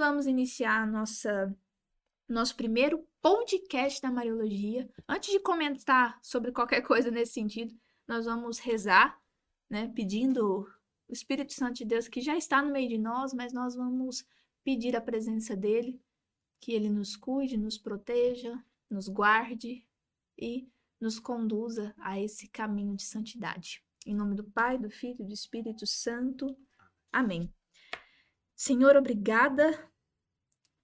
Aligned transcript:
vamos 0.00 0.26
iniciar 0.26 0.86
nossa 0.86 1.54
nosso 2.26 2.56
primeiro 2.56 3.06
podcast 3.20 4.00
da 4.00 4.10
Mariologia. 4.10 4.88
Antes 5.06 5.30
de 5.30 5.38
comentar 5.40 6.18
sobre 6.22 6.52
qualquer 6.52 6.80
coisa 6.80 7.10
nesse 7.10 7.34
sentido, 7.34 7.78
nós 8.08 8.24
vamos 8.24 8.58
rezar, 8.58 9.20
né, 9.68 9.92
pedindo 9.94 10.66
o 11.06 11.12
Espírito 11.12 11.52
Santo 11.52 11.74
de 11.74 11.84
Deus 11.84 12.08
que 12.08 12.22
já 12.22 12.34
está 12.34 12.62
no 12.62 12.72
meio 12.72 12.88
de 12.88 12.96
nós, 12.96 13.34
mas 13.34 13.52
nós 13.52 13.74
vamos 13.74 14.24
pedir 14.64 14.96
a 14.96 15.02
presença 15.02 15.54
dele, 15.54 16.00
que 16.60 16.72
ele 16.72 16.88
nos 16.88 17.14
cuide, 17.14 17.58
nos 17.58 17.76
proteja, 17.76 18.58
nos 18.88 19.06
guarde 19.06 19.86
e 20.38 20.66
nos 20.98 21.18
conduza 21.18 21.94
a 21.98 22.18
esse 22.18 22.48
caminho 22.48 22.96
de 22.96 23.02
santidade. 23.02 23.84
Em 24.06 24.14
nome 24.14 24.34
do 24.34 24.44
Pai, 24.44 24.78
do 24.78 24.88
Filho 24.88 25.20
e 25.20 25.26
do 25.26 25.34
Espírito 25.34 25.86
Santo. 25.86 26.56
Amém. 27.12 27.52
Senhor, 28.56 28.96
obrigada 28.96 29.89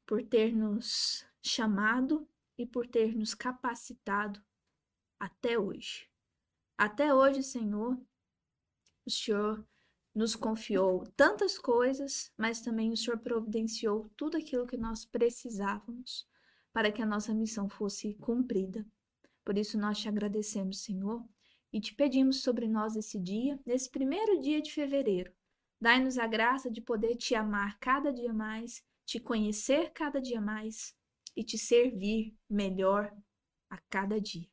por 0.07 0.23
ter 0.23 0.54
nos 0.54 1.26
chamado 1.43 2.26
e 2.57 2.64
por 2.64 2.86
ter 2.86 3.14
nos 3.14 3.35
capacitado 3.35 4.43
até 5.18 5.58
hoje. 5.58 6.08
Até 6.79 7.13
hoje, 7.13 7.43
Senhor, 7.43 7.99
o 9.04 9.11
Senhor 9.11 9.66
nos 10.14 10.35
confiou 10.35 11.07
tantas 11.16 11.58
coisas, 11.58 12.32
mas 12.39 12.61
também 12.61 12.90
o 12.93 12.96
Senhor 12.96 13.18
providenciou 13.18 14.11
tudo 14.16 14.36
aquilo 14.36 14.66
que 14.66 14.77
nós 14.77 15.04
precisávamos 15.04 16.27
para 16.72 16.91
que 16.93 17.02
a 17.02 17.07
nossa 17.07 17.35
missão 17.35 17.68
fosse 17.68 18.14
cumprida. 18.14 18.86
Por 19.44 19.57
isso 19.57 19.79
nós 19.79 19.99
te 19.99 20.08
agradecemos, 20.08 20.82
Senhor, 20.82 21.25
e 21.72 21.80
te 21.80 21.94
pedimos 21.94 22.43
sobre 22.43 22.66
nós 22.68 22.96
esse 22.96 23.18
dia, 23.18 23.61
nesse 23.64 23.91
primeiro 23.91 24.41
dia 24.41 24.61
de 24.61 24.72
fevereiro. 24.72 25.32
Dai-nos 25.80 26.18
a 26.18 26.27
graça 26.27 26.71
de 26.71 26.80
poder 26.80 27.16
te 27.16 27.35
amar 27.35 27.79
cada 27.79 28.13
dia 28.13 28.32
mais, 28.32 28.82
te 29.06 29.20
conhecer 29.20 29.92
cada 29.92 30.20
dia 30.20 30.40
mais 30.40 30.94
e 31.36 31.44
te 31.44 31.56
servir 31.56 32.36
melhor 32.50 33.16
a 33.70 33.78
cada 33.88 34.20
dia. 34.20 34.50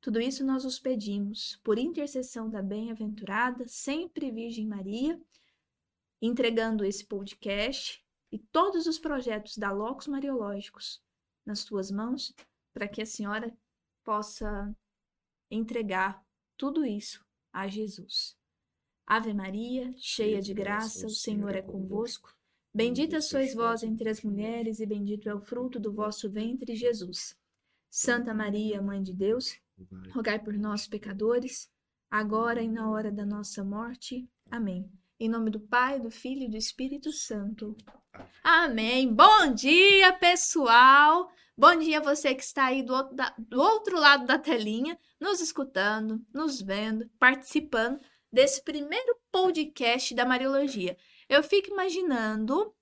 Tudo 0.00 0.20
isso 0.20 0.44
nós 0.44 0.64
os 0.64 0.78
pedimos 0.78 1.60
por 1.62 1.78
intercessão 1.78 2.48
da 2.48 2.62
bem-aventurada, 2.62 3.66
sempre 3.68 4.30
Virgem 4.30 4.66
Maria, 4.66 5.20
entregando 6.20 6.84
esse 6.84 7.04
podcast 7.04 8.04
e 8.30 8.38
todos 8.38 8.86
os 8.86 8.98
projetos 8.98 9.58
da 9.58 9.70
Locos 9.70 10.06
Mariológicos 10.06 11.02
nas 11.44 11.64
tuas 11.64 11.90
mãos, 11.90 12.34
para 12.72 12.88
que 12.88 13.02
a 13.02 13.06
senhora 13.06 13.56
possa 14.04 14.74
entregar 15.50 16.24
tudo 16.56 16.84
isso 16.84 17.24
a 17.52 17.68
Jesus. 17.68 18.36
Ave 19.06 19.34
Maria, 19.34 19.92
cheia 19.98 20.40
de 20.40 20.54
graça, 20.54 21.06
o 21.06 21.10
Senhor 21.10 21.54
é 21.54 21.62
convosco. 21.62 22.34
Bendita 22.74 23.20
sois 23.20 23.54
vós 23.54 23.82
entre 23.82 24.08
as 24.08 24.22
mulheres, 24.22 24.80
e 24.80 24.86
bendito 24.86 25.28
é 25.28 25.34
o 25.34 25.40
fruto 25.40 25.78
do 25.78 25.92
vosso 25.92 26.30
ventre, 26.30 26.74
Jesus. 26.74 27.36
Santa 27.90 28.32
Maria, 28.32 28.80
Mãe 28.80 29.02
de 29.02 29.12
Deus, 29.12 29.54
rogai 30.12 30.38
por 30.38 30.54
nós, 30.54 30.86
pecadores, 30.86 31.70
agora 32.10 32.62
e 32.62 32.68
na 32.68 32.90
hora 32.90 33.12
da 33.12 33.26
nossa 33.26 33.62
morte. 33.62 34.26
Amém. 34.50 34.90
Em 35.20 35.28
nome 35.28 35.50
do 35.50 35.60
Pai, 35.60 36.00
do 36.00 36.10
Filho 36.10 36.44
e 36.44 36.48
do 36.48 36.56
Espírito 36.56 37.12
Santo. 37.12 37.76
Amém. 38.42 39.12
Bom 39.12 39.52
dia, 39.54 40.12
pessoal. 40.14 41.30
Bom 41.56 41.76
dia 41.76 42.00
você 42.00 42.34
que 42.34 42.42
está 42.42 42.64
aí 42.64 42.82
do 42.82 42.94
outro, 42.94 43.14
da, 43.14 43.34
do 43.38 43.60
outro 43.60 44.00
lado 44.00 44.24
da 44.24 44.38
telinha, 44.38 44.98
nos 45.20 45.40
escutando, 45.40 46.24
nos 46.32 46.62
vendo, 46.62 47.06
participando 47.18 48.00
desse 48.32 48.64
primeiro 48.64 49.14
podcast 49.30 50.14
da 50.14 50.24
Mariologia. 50.24 50.96
Eu 51.32 51.42
fico 51.42 51.70
imaginando 51.70 52.74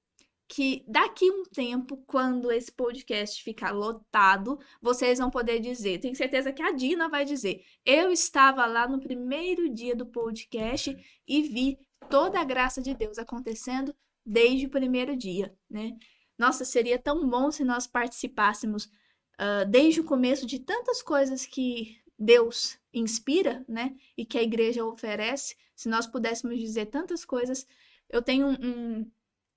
que 0.49 0.85
daqui 0.89 1.31
um 1.31 1.45
tempo, 1.45 1.99
quando 1.99 2.51
esse 2.51 2.73
podcast 2.73 3.45
ficar 3.45 3.71
lotado, 3.71 4.59
vocês 4.83 5.21
vão 5.21 5.31
poder 5.31 5.61
dizer, 5.61 6.01
tenho 6.01 6.17
certeza 6.17 6.53
que 6.53 6.61
a 6.61 6.73
Dina 6.73 7.09
vai 7.09 7.25
dizer, 7.25 7.65
eu 7.87 8.11
estava 8.11 8.67
lá 8.67 8.89
no 8.89 8.99
primeiro 8.99 9.73
dia 9.73 9.95
do 9.95 10.05
podcast 10.05 10.97
e 11.29 11.43
vi 11.43 11.79
toda 12.11 12.41
a 12.41 12.45
graça 12.45 12.83
de 12.83 12.93
Deus 12.93 13.19
acontecendo 13.19 13.95
desde 14.27 14.67
o 14.67 14.71
primeiro 14.71 15.17
dia, 15.17 15.57
né? 15.71 15.97
Nossa, 16.37 16.65
seria 16.65 16.99
tão 16.99 17.29
bom 17.29 17.53
se 17.53 17.63
nós 17.63 17.87
participássemos 17.87 18.87
uh, 18.87 19.65
desde 19.69 20.01
o 20.01 20.05
começo 20.05 20.45
de 20.45 20.59
tantas 20.59 21.01
coisas 21.01 21.47
que 21.47 22.01
Deus 22.19 22.77
inspira, 22.93 23.65
né? 23.69 23.95
E 24.17 24.27
que 24.27 24.37
a 24.37 24.43
igreja 24.43 24.85
oferece, 24.85 25.55
se 25.77 25.89
nós 25.89 26.09
pudéssemos 26.09 26.59
dizer 26.59 26.87
tantas 26.87 27.25
coisas. 27.25 27.65
Eu 28.11 28.21
tenho 28.21 28.49
um, 28.49 29.11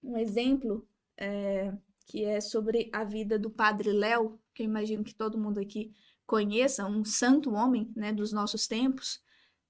um 0.03 0.18
exemplo 0.18 0.88
é, 1.18 1.74
que 2.06 2.24
é 2.24 2.40
sobre 2.40 2.90
a 2.94 3.03
vida 3.03 3.38
do 3.40 3.50
Padre 3.50 3.91
Léo, 3.91 4.40
que 4.53 4.64
eu 4.64 4.66
imagino 4.66 5.03
que 5.03 5.16
todo 5.16 5.38
mundo 5.38 5.59
aqui 5.59 5.91
conheça, 6.25 6.86
um 6.86 7.03
santo 7.03 7.52
homem 7.53 7.92
né, 7.96 8.13
dos 8.13 8.31
nossos 8.31 8.68
tempos. 8.68 9.22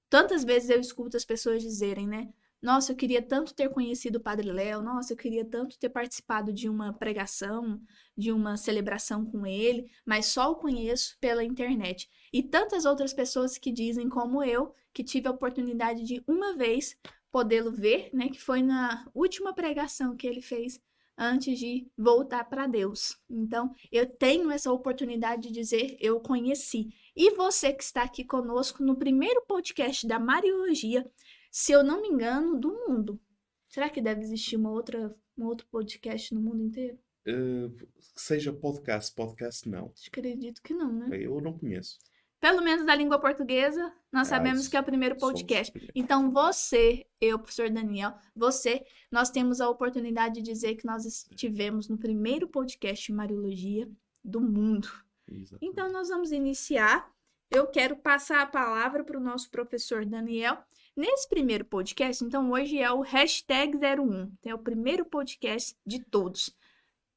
Tantas 0.10 0.44
vezes 0.44 0.70
eu 0.70 0.80
escuto 0.80 1.18
as 1.18 1.26
pessoas 1.26 1.64
dizerem, 1.64 2.08
né? 2.08 2.32
Nossa, 2.62 2.94
eu 2.94 2.96
queria 2.96 3.22
tanto 3.22 3.54
ter 3.54 3.68
conhecido 3.70 4.18
o 4.18 4.22
Padre 4.22 4.50
Léo, 4.50 4.82
nossa, 4.82 5.12
eu 5.12 5.18
queria 5.18 5.44
tanto 5.44 5.78
ter 5.78 5.90
participado 5.90 6.54
de 6.54 6.70
uma 6.70 6.94
pregação, 6.94 7.82
de 8.18 8.32
uma 8.32 8.56
celebração 8.56 9.26
com 9.26 9.46
ele, 9.46 9.92
mas 10.06 10.28
só 10.28 10.50
o 10.50 10.56
conheço 10.56 11.18
pela 11.20 11.44
internet. 11.44 12.10
E 12.32 12.42
tantas 12.42 12.86
outras 12.86 13.14
pessoas 13.14 13.58
que 13.58 13.70
dizem, 13.70 14.08
como 14.08 14.42
eu, 14.42 14.74
que 14.94 15.04
tive 15.04 15.28
a 15.28 15.32
oportunidade 15.32 16.04
de 16.04 16.24
uma 16.26 16.56
vez 16.56 16.96
podê-lo 17.34 17.72
ver, 17.72 18.12
né, 18.14 18.30
que 18.30 18.40
foi 18.40 18.62
na 18.62 19.10
última 19.12 19.56
pregação 19.56 20.16
que 20.16 20.28
ele 20.28 20.40
fez 20.40 20.80
antes 21.18 21.58
de 21.58 21.92
voltar 21.98 22.44
para 22.44 22.68
Deus. 22.68 23.18
Então, 23.28 23.74
eu 23.92 24.06
tenho 24.06 24.52
essa 24.52 24.72
oportunidade 24.72 25.48
de 25.48 25.52
dizer 25.52 25.98
eu 26.00 26.20
conheci. 26.20 26.90
E 27.16 27.32
você 27.32 27.74
que 27.74 27.84
está 27.84 28.04
aqui 28.04 28.24
conosco 28.24 28.84
no 28.84 28.96
primeiro 28.96 29.44
podcast 29.48 30.06
da 30.06 30.20
Mariologia, 30.20 31.10
se 31.52 31.72
eu 31.72 31.84
não 31.84 32.04
me 32.04 32.10
engano, 32.10 32.60
do 32.60 32.72
mundo. 32.88 33.20
Será 33.68 33.90
que 33.90 34.02
deve 34.02 34.22
existir 34.22 34.56
uma 34.56 34.72
outra, 34.72 35.16
um 35.36 35.46
outro 35.46 35.66
podcast 35.72 36.36
no 36.36 36.42
mundo 36.42 36.62
inteiro? 36.62 37.00
Uh, 37.28 37.76
seja 38.16 38.54
podcast, 38.54 39.12
podcast 39.16 39.68
não. 39.68 39.92
Acredito 40.08 40.62
que 40.62 40.74
não, 40.74 40.94
né? 40.94 41.18
Eu 41.20 41.42
não 41.42 41.58
conheço 41.58 41.98
pelo 42.44 42.62
menos 42.62 42.86
da 42.86 42.94
língua 42.94 43.18
portuguesa, 43.18 43.82
nós 44.12 44.28
ah, 44.28 44.36
sabemos 44.36 44.68
que 44.68 44.76
é 44.76 44.80
o 44.82 44.84
primeiro 44.84 45.16
podcast. 45.16 45.72
Então, 45.96 46.30
você, 46.30 47.08
eu, 47.22 47.40
professor 47.40 47.70
Daniel, 47.70 48.14
você, 48.36 48.86
nós 49.10 49.30
temos 49.30 49.62
a 49.62 49.70
oportunidade 49.70 50.36
de 50.36 50.42
dizer 50.42 50.76
que 50.76 50.86
nós 50.86 51.06
estivemos 51.06 51.88
no 51.88 51.98
primeiro 51.98 52.46
podcast 52.46 53.06
de 53.06 53.14
Mariologia 53.14 53.90
do 54.22 54.42
mundo. 54.42 54.90
Exatamente. 55.26 55.72
Então, 55.72 55.90
nós 55.90 56.10
vamos 56.10 56.34
iniciar. 56.34 57.10
Eu 57.50 57.66
quero 57.68 57.96
passar 57.96 58.42
a 58.42 58.46
palavra 58.46 59.06
para 59.06 59.18
o 59.18 59.24
nosso 59.24 59.50
professor 59.50 60.06
Daniel. 60.06 60.58
Nesse 60.98 61.30
primeiro 61.30 61.64
podcast, 61.64 62.26
então, 62.26 62.52
hoje 62.52 62.78
é 62.78 62.92
o 62.92 63.00
hashtag 63.00 63.78
01, 63.78 64.34
é 64.44 64.54
o 64.54 64.60
primeiro 64.60 65.06
podcast 65.06 65.78
de 65.86 66.04
todos. 66.04 66.54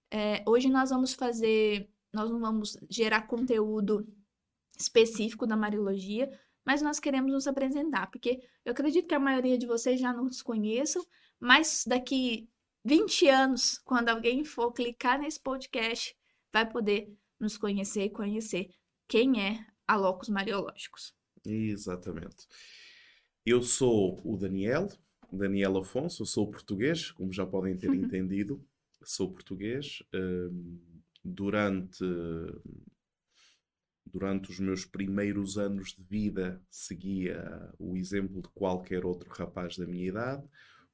É, 0.08 0.44
hoje 0.46 0.70
nós 0.70 0.90
vamos 0.90 1.14
fazer, 1.14 1.90
nós 2.12 2.30
não 2.30 2.38
vamos 2.38 2.76
gerar 2.88 3.22
conteúdo 3.22 4.06
específico 4.76 5.46
da 5.46 5.56
Mariologia, 5.56 6.30
mas 6.64 6.82
nós 6.82 6.98
queremos 6.98 7.32
nos 7.32 7.46
apresentar, 7.46 8.10
porque 8.10 8.40
eu 8.64 8.72
acredito 8.72 9.06
que 9.06 9.14
a 9.14 9.20
maioria 9.20 9.56
de 9.56 9.66
vocês 9.66 10.00
já 10.00 10.12
nos 10.12 10.42
conheçam, 10.42 11.04
mas 11.38 11.84
daqui 11.86 12.48
20 12.84 13.28
anos, 13.28 13.78
quando 13.78 14.08
alguém 14.08 14.44
for 14.44 14.72
clicar 14.72 15.18
nesse 15.18 15.40
podcast, 15.40 16.16
vai 16.52 16.68
poder 16.68 17.12
nos 17.38 17.56
conhecer 17.56 18.04
e 18.04 18.10
conhecer 18.10 18.70
quem 19.08 19.40
é 19.40 19.64
a 19.86 19.96
Locos 19.96 20.28
Mariológicos. 20.28 21.14
Exatamente. 21.44 22.46
Eu 23.44 23.62
sou 23.62 24.20
o 24.24 24.36
Daniel, 24.36 24.88
Daniel 25.32 25.78
Afonso, 25.78 26.22
eu 26.22 26.26
sou 26.26 26.50
português, 26.50 27.12
como 27.12 27.32
já 27.32 27.46
podem 27.46 27.76
ter 27.76 27.90
entendido, 27.94 28.64
sou 29.04 29.30
português. 29.30 30.02
Um, 30.12 30.80
durante 31.26 32.04
durante 34.06 34.50
os 34.50 34.58
meus 34.58 34.84
primeiros 34.84 35.58
anos 35.58 35.92
de 35.92 36.02
vida, 36.02 36.62
seguia 36.70 37.72
o 37.78 37.96
exemplo 37.96 38.40
de 38.40 38.48
qualquer 38.50 39.04
outro 39.04 39.28
rapaz 39.30 39.76
da 39.76 39.86
minha 39.86 40.08
idade. 40.08 40.44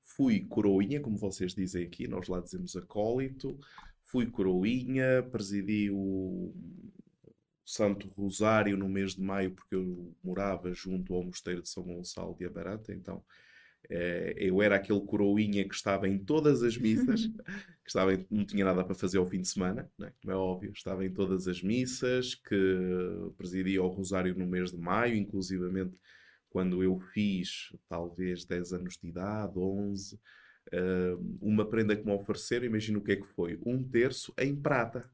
Fui 0.03 0.41
coroinha, 0.41 1.01
como 1.01 1.17
vocês 1.17 1.55
dizem 1.55 1.85
aqui, 1.85 2.09
nós 2.09 2.29
lá 2.29 2.41
dizemos 2.41 2.75
acólito. 2.75 3.59
Fui 4.03 4.27
coroinha, 4.27 5.23
presidi 5.31 5.91
o 5.91 6.53
Santo 7.65 8.09
Rosário 8.09 8.77
no 8.77 8.89
mês 8.89 9.15
de 9.15 9.23
maio, 9.23 9.53
porque 9.53 9.75
eu 9.75 10.15
morava 10.23 10.73
junto 10.75 11.15
ao 11.15 11.25
Mosteiro 11.25 11.63
de 11.63 11.69
São 11.69 11.83
Gonçalo 11.85 12.37
de 12.37 12.45
Abaranta, 12.45 12.93
então 12.93 13.23
eu 13.89 14.63
era 14.63 14.77
aquele 14.77 15.01
coroinha 15.01 15.69
que 15.69 15.75
estava 15.75 16.09
em 16.09 16.19
todas 16.19 16.63
as 16.63 16.77
missas, 16.77 17.27
que 17.85 17.89
estava 17.89 18.15
em, 18.15 18.27
não 18.31 18.45
tinha 18.45 18.65
nada 18.65 18.85
para 18.85 18.95
fazer 18.95 19.19
ao 19.19 19.27
fim 19.27 19.41
de 19.41 19.49
semana, 19.49 19.91
não 19.99 20.07
é? 20.07 20.13
como 20.21 20.33
é 20.33 20.37
óbvio, 20.37 20.73
estava 20.73 21.05
em 21.05 21.13
todas 21.13 21.49
as 21.49 21.63
missas, 21.63 22.35
que 22.35 23.33
presidia 23.37 23.83
o 23.83 23.89
Rosário 23.89 24.37
no 24.37 24.47
mês 24.47 24.71
de 24.71 24.79
maio, 24.79 25.17
inclusivamente 25.17 25.97
quando 26.53 26.83
eu 26.83 27.01
fiz 27.15 27.75
talvez 27.89 28.45
10 28.45 28.75
anos 28.75 28.99
de 28.99 29.09
idade, 29.09 29.59
11, 29.59 30.15
uh, 30.17 31.39
uma 31.41 31.65
prenda 31.67 31.97
que 31.97 32.05
me 32.05 32.13
ofereceram, 32.13 32.67
imagina 32.67 32.99
o 32.99 33.03
que 33.03 33.13
é 33.13 33.17
que 33.17 33.27
foi, 33.27 33.59
um 33.65 33.83
terço 33.83 34.33
em 34.39 34.55
prata. 34.55 35.11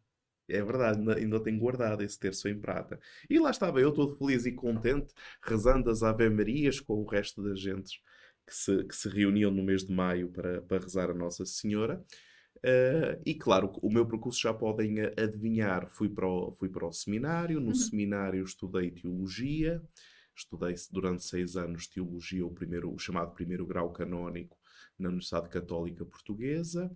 É 0.49 0.62
verdade, 0.62 0.99
ainda, 1.12 1.38
tenho 1.41 1.59
guardado 1.59 2.03
esse 2.03 2.19
terço 2.19 2.49
em 2.49 2.59
prata. 2.59 2.99
E 3.29 3.38
lá 3.38 3.50
estava 3.50 3.81
eu 3.81 3.93
todo 3.93 4.17
feliz 4.17 4.47
e 4.47 4.53
contente, 4.53 5.12
rezando 5.43 5.91
as 5.91 6.03
Ave 6.03 6.29
Marias 6.29 6.81
com 6.81 6.94
o 6.94 7.06
resto 7.06 7.43
das 7.43 7.61
gentes 7.61 8.00
que 8.49 8.55
se, 8.55 8.85
que 8.85 8.97
se 8.97 9.09
reuniam 9.09 9.50
no 9.50 9.62
mês 9.62 9.85
de 9.85 9.93
maio 9.93 10.31
para, 10.31 10.62
para 10.62 10.83
rezar 10.83 11.11
a 11.11 11.15
Nossa 11.15 11.45
Senhora. 11.45 12.03
Uh, 12.56 13.21
e 13.25 13.35
claro, 13.35 13.71
o 13.83 13.91
meu 13.91 14.06
percurso 14.06 14.41
já 14.41 14.53
podem 14.55 15.00
adivinhar. 15.17 15.87
Fui 15.89 16.09
para 16.09 16.27
o, 16.27 16.53
fui 16.53 16.69
para 16.69 16.87
o 16.87 16.93
seminário, 16.93 17.61
no 17.61 17.69
uhum. 17.69 17.75
seminário 17.75 18.43
estudei 18.43 18.91
teologia, 18.91 19.83
estudei 20.35 20.75
durante 20.91 21.25
seis 21.25 21.56
anos 21.56 21.87
teologia, 21.87 22.45
o, 22.45 22.50
primeiro, 22.50 22.93
o 22.93 22.99
chamado 22.99 23.33
primeiro 23.33 23.67
grau 23.67 23.93
canónico 23.93 24.56
na 24.99 25.09
Universidade 25.09 25.49
Católica 25.49 26.05
Portuguesa. 26.05 26.91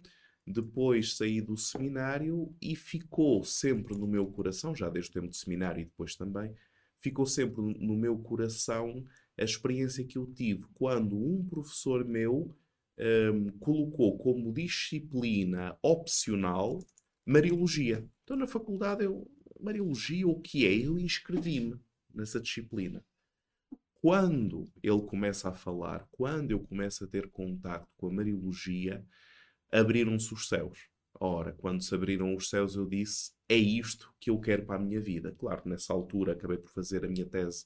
Depois 0.44 1.16
saí 1.16 1.40
do 1.40 1.56
seminário 1.56 2.52
e 2.60 2.74
ficou 2.74 3.44
sempre 3.44 3.96
no 3.96 4.08
meu 4.08 4.26
coração, 4.26 4.74
já 4.74 4.88
desde 4.88 5.10
o 5.10 5.14
tempo 5.14 5.28
de 5.28 5.36
seminário 5.36 5.80
e 5.80 5.84
depois 5.84 6.16
também, 6.16 6.52
ficou 6.98 7.26
sempre 7.26 7.60
no 7.60 7.96
meu 7.96 8.18
coração 8.18 9.04
a 9.38 9.44
experiência 9.44 10.04
que 10.04 10.18
eu 10.18 10.26
tive 10.26 10.64
quando 10.74 11.16
um 11.16 11.44
professor 11.44 12.04
meu 12.04 12.54
um, 12.98 13.48
colocou 13.58 14.18
como 14.18 14.52
disciplina 14.52 15.76
opcional 15.82 16.78
Mariologia. 17.24 18.06
Então, 18.24 18.36
na 18.36 18.46
faculdade, 18.46 19.04
eu, 19.04 19.30
Mariologia, 19.60 20.26
o 20.26 20.40
que 20.40 20.66
é? 20.66 20.74
Eu 20.74 20.98
inscrevi-me 20.98 21.78
nessa 22.12 22.40
disciplina. 22.40 23.04
Quando 23.94 24.68
ele 24.82 25.02
começa 25.02 25.48
a 25.48 25.54
falar, 25.54 26.08
quando 26.10 26.50
eu 26.50 26.60
começo 26.60 27.04
a 27.04 27.06
ter 27.06 27.30
contato 27.30 27.88
com 27.96 28.08
a 28.08 28.12
Mariologia, 28.12 29.06
abriram-se 29.70 30.34
os 30.34 30.48
céus. 30.48 30.88
Ora, 31.20 31.52
quando 31.52 31.82
se 31.82 31.94
abriram 31.94 32.34
os 32.34 32.50
céus, 32.50 32.74
eu 32.74 32.88
disse: 32.88 33.30
é 33.48 33.56
isto 33.56 34.12
que 34.18 34.30
eu 34.30 34.40
quero 34.40 34.66
para 34.66 34.76
a 34.76 34.82
minha 34.84 35.00
vida. 35.00 35.32
Claro, 35.38 35.62
nessa 35.66 35.92
altura 35.92 36.32
acabei 36.32 36.58
por 36.58 36.70
fazer 36.70 37.04
a 37.04 37.08
minha 37.08 37.26
tese 37.26 37.64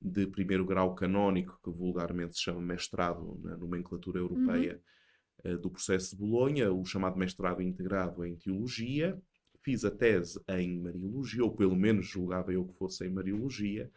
de 0.00 0.26
primeiro 0.26 0.64
grau 0.64 0.94
canónico, 0.94 1.60
que 1.62 1.70
vulgarmente 1.70 2.36
se 2.36 2.42
chama 2.42 2.60
mestrado 2.60 3.38
na 3.42 3.56
nomenclatura 3.56 4.18
europeia 4.18 4.80
uhum. 5.44 5.54
uh, 5.54 5.58
do 5.58 5.70
processo 5.70 6.10
de 6.10 6.16
Bolonha, 6.16 6.72
o 6.72 6.84
chamado 6.84 7.18
mestrado 7.18 7.60
integrado 7.60 8.24
em 8.24 8.36
teologia. 8.36 9.20
Fiz 9.62 9.84
a 9.84 9.90
tese 9.90 10.40
em 10.48 10.80
Mariologia, 10.80 11.44
ou 11.44 11.54
pelo 11.54 11.76
menos 11.76 12.06
julgava 12.06 12.52
eu 12.52 12.64
que 12.66 12.78
fosse 12.78 13.06
em 13.06 13.10
Mariologia, 13.10 13.90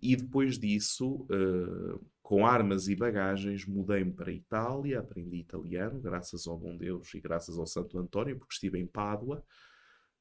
e 0.00 0.16
depois 0.16 0.58
disso, 0.58 1.26
uh, 1.30 2.04
com 2.22 2.46
armas 2.46 2.88
e 2.88 2.96
bagagens, 2.96 3.66
mudei-me 3.66 4.12
para 4.12 4.30
a 4.30 4.34
Itália, 4.34 5.00
aprendi 5.00 5.38
italiano, 5.38 6.00
graças 6.00 6.46
ao 6.46 6.58
bom 6.58 6.76
Deus 6.76 7.12
e 7.14 7.20
graças 7.20 7.58
ao 7.58 7.66
Santo 7.66 7.98
António, 7.98 8.38
porque 8.38 8.54
estive 8.54 8.78
em 8.78 8.86
Pádua. 8.86 9.44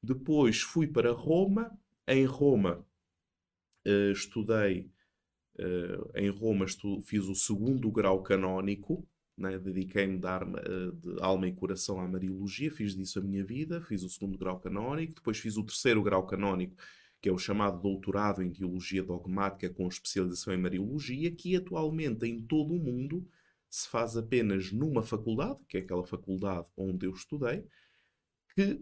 Depois 0.01 0.61
fui 0.61 0.87
para 0.87 1.11
Roma. 1.11 1.71
Em 2.05 2.25
Roma 2.25 2.85
uh, 3.87 4.11
estudei 4.11 4.91
em 6.15 6.29
Roma 6.29 6.65
estu, 6.65 7.01
fiz 7.01 7.25
o 7.25 7.35
segundo 7.35 7.91
grau 7.91 8.21
canónico, 8.23 9.07
né? 9.37 9.57
dediquei-me 9.57 10.17
de, 10.17 10.27
uh, 10.27 10.91
de, 10.93 11.21
alma 11.21 11.47
e 11.47 11.53
coração 11.53 11.99
à 11.99 12.07
Mariologia, 12.07 12.71
fiz 12.71 12.95
disso 12.95 13.19
a 13.19 13.21
minha 13.21 13.43
vida, 13.43 13.81
fiz 13.81 14.03
o 14.03 14.09
segundo 14.09 14.37
grau 14.37 14.59
canónico, 14.59 15.15
depois 15.15 15.37
fiz 15.37 15.57
o 15.57 15.63
terceiro 15.63 16.01
grau 16.01 16.25
canónico, 16.25 16.75
que 17.21 17.29
é 17.29 17.31
o 17.31 17.37
chamado 17.37 17.81
doutorado 17.81 18.41
em 18.41 18.51
Teologia 18.51 19.03
Dogmática 19.03 19.69
com 19.69 19.87
especialização 19.87 20.53
em 20.53 20.57
Mariologia, 20.57 21.31
que 21.31 21.55
atualmente 21.55 22.25
em 22.25 22.41
todo 22.41 22.73
o 22.73 22.79
mundo 22.79 23.27
se 23.69 23.87
faz 23.89 24.15
apenas 24.15 24.71
numa 24.71 25.01
faculdade, 25.01 25.63
que 25.67 25.77
é 25.77 25.79
aquela 25.79 26.05
faculdade 26.05 26.67
onde 26.77 27.07
eu 27.07 27.11
estudei, 27.11 27.65
que 28.53 28.79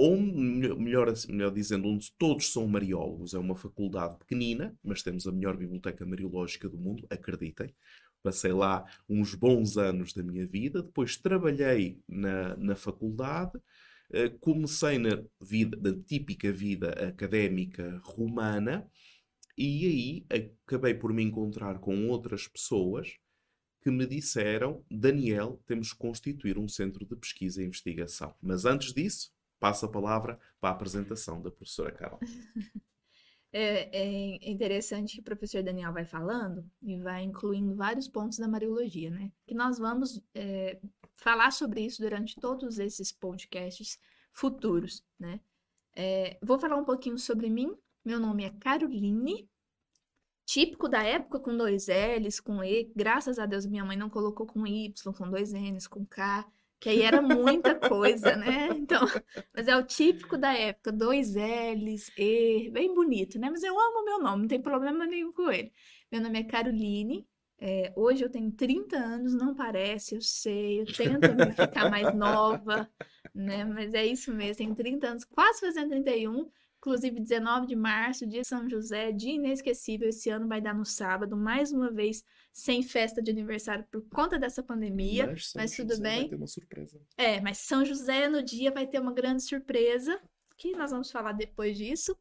onde, 0.00 0.74
melhor, 0.76 1.12
melhor 1.28 1.52
dizendo, 1.52 1.88
onde 1.88 2.12
todos 2.18 2.52
são 2.52 2.66
mariólogos. 2.66 3.34
É 3.34 3.38
uma 3.38 3.56
faculdade 3.56 4.16
pequenina, 4.18 4.76
mas 4.82 5.02
temos 5.02 5.26
a 5.26 5.32
melhor 5.32 5.56
biblioteca 5.56 6.06
mariológica 6.06 6.68
do 6.68 6.78
mundo, 6.78 7.06
acreditem. 7.10 7.74
Passei 8.22 8.52
lá 8.52 8.84
uns 9.08 9.34
bons 9.34 9.76
anos 9.76 10.12
da 10.12 10.22
minha 10.22 10.46
vida, 10.46 10.82
depois 10.82 11.16
trabalhei 11.16 11.98
na, 12.06 12.56
na 12.56 12.76
faculdade, 12.76 13.58
eh, 14.12 14.28
comecei 14.40 14.98
na 14.98 15.22
vida, 15.40 15.78
na 15.80 15.98
típica 16.02 16.52
vida 16.52 16.90
académica 17.08 17.98
romana, 18.04 18.86
e 19.56 20.24
aí 20.30 20.50
acabei 20.64 20.94
por 20.94 21.12
me 21.12 21.22
encontrar 21.22 21.78
com 21.78 22.08
outras 22.08 22.46
pessoas 22.46 23.16
que 23.82 23.90
me 23.90 24.06
disseram: 24.06 24.84
Daniel, 24.90 25.62
temos 25.66 25.92
que 25.92 25.98
constituir 25.98 26.58
um 26.58 26.68
centro 26.68 27.06
de 27.06 27.16
pesquisa 27.16 27.62
e 27.62 27.66
investigação. 27.66 28.34
Mas 28.42 28.64
antes 28.64 28.92
disso, 28.92 29.30
passo 29.60 29.84
a 29.86 29.88
palavra 29.88 30.40
para 30.58 30.70
a 30.70 30.72
apresentação 30.72 31.40
da 31.40 31.50
professora 31.50 31.92
Carol. 31.92 32.18
É, 33.52 33.90
é, 33.90 34.48
interessante 34.48 35.14
que 35.14 35.20
o 35.22 35.24
professor 35.24 35.60
Daniel 35.60 35.92
vai 35.92 36.04
falando 36.04 36.64
e 36.80 36.96
vai 36.96 37.24
incluindo 37.24 37.74
vários 37.74 38.06
pontos 38.06 38.38
da 38.38 38.46
Mariologia, 38.46 39.10
né? 39.10 39.32
Que 39.44 39.56
nós 39.56 39.76
vamos 39.76 40.22
é, 40.32 40.78
falar 41.14 41.50
sobre 41.50 41.80
isso 41.80 42.00
durante 42.00 42.38
todos 42.38 42.78
esses 42.78 43.10
podcasts 43.10 43.98
futuros, 44.30 45.04
né? 45.18 45.40
É, 45.96 46.38
vou 46.40 46.60
falar 46.60 46.76
um 46.76 46.84
pouquinho 46.84 47.18
sobre 47.18 47.50
mim. 47.50 47.76
Meu 48.04 48.20
nome 48.20 48.44
é 48.44 48.50
Caroline, 48.50 49.50
típico 50.46 50.88
da 50.88 51.02
época 51.02 51.40
com 51.40 51.56
dois 51.56 51.88
L's, 51.88 52.38
com 52.38 52.62
E. 52.62 52.92
Graças 52.94 53.36
a 53.40 53.46
Deus 53.46 53.66
minha 53.66 53.84
mãe 53.84 53.96
não 53.96 54.08
colocou 54.08 54.46
com 54.46 54.64
Y, 54.64 55.12
com 55.12 55.28
dois 55.28 55.52
N's, 55.52 55.88
com 55.88 56.06
K 56.06 56.48
que 56.80 56.88
aí 56.88 57.02
era 57.02 57.22
muita 57.22 57.74
coisa, 57.74 58.34
né? 58.36 58.68
Então, 58.74 59.00
mas 59.54 59.68
é 59.68 59.76
o 59.76 59.84
típico 59.84 60.38
da 60.38 60.52
época, 60.54 60.90
dois 60.90 61.34
L's, 61.34 62.10
E, 62.16 62.70
bem 62.72 62.94
bonito, 62.94 63.38
né? 63.38 63.50
Mas 63.50 63.62
eu 63.62 63.78
amo 63.78 64.04
meu 64.04 64.20
nome, 64.20 64.42
não 64.42 64.48
tem 64.48 64.62
problema 64.62 65.06
nenhum 65.06 65.32
com 65.32 65.50
ele. 65.50 65.72
Meu 66.10 66.20
nome 66.22 66.40
é 66.40 66.44
Caroline, 66.44 67.26
é, 67.58 67.92
hoje 67.94 68.24
eu 68.24 68.30
tenho 68.30 68.50
30 68.50 68.96
anos, 68.96 69.34
não 69.34 69.54
parece, 69.54 70.14
eu 70.14 70.22
sei, 70.22 70.80
eu 70.80 70.86
tento 70.86 71.34
me 71.34 71.52
ficar 71.52 71.90
mais 71.90 72.14
nova, 72.14 72.90
né? 73.34 73.64
Mas 73.64 73.92
é 73.92 74.06
isso 74.06 74.32
mesmo, 74.32 74.56
tenho 74.56 74.74
30 74.74 75.08
anos, 75.08 75.24
quase 75.24 75.60
fazendo 75.60 75.90
31, 75.90 76.50
Inclusive, 76.80 77.20
19 77.20 77.66
de 77.66 77.76
março, 77.76 78.26
dia 78.26 78.42
São 78.42 78.66
José, 78.66 79.12
dia 79.12 79.34
inesquecível. 79.34 80.08
Esse 80.08 80.30
ano 80.30 80.48
vai 80.48 80.62
dar 80.62 80.74
no 80.74 80.86
sábado, 80.86 81.36
mais 81.36 81.72
uma 81.72 81.90
vez, 81.90 82.24
sem 82.50 82.82
festa 82.82 83.20
de 83.20 83.30
aniversário 83.30 83.84
por 83.90 84.00
conta 84.08 84.38
dessa 84.38 84.62
pandemia. 84.62 85.26
Mas, 85.26 85.52
mas 85.54 85.76
tudo 85.76 85.90
José 85.90 86.02
bem. 86.02 86.20
Vai 86.20 86.28
ter 86.30 86.36
uma 86.36 86.46
surpresa. 86.46 87.00
É, 87.18 87.38
mas 87.42 87.58
São 87.58 87.84
José 87.84 88.30
no 88.30 88.42
dia 88.42 88.70
vai 88.70 88.86
ter 88.86 88.98
uma 88.98 89.12
grande 89.12 89.42
surpresa, 89.42 90.18
que 90.56 90.72
nós 90.72 90.90
vamos 90.90 91.10
falar 91.10 91.32
depois 91.32 91.76
disso. 91.76 92.16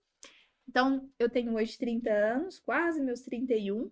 Então, 0.67 1.09
eu 1.17 1.29
tenho 1.29 1.55
hoje 1.55 1.77
30 1.77 2.11
anos, 2.11 2.59
quase 2.59 3.01
meus 3.01 3.21
31. 3.21 3.89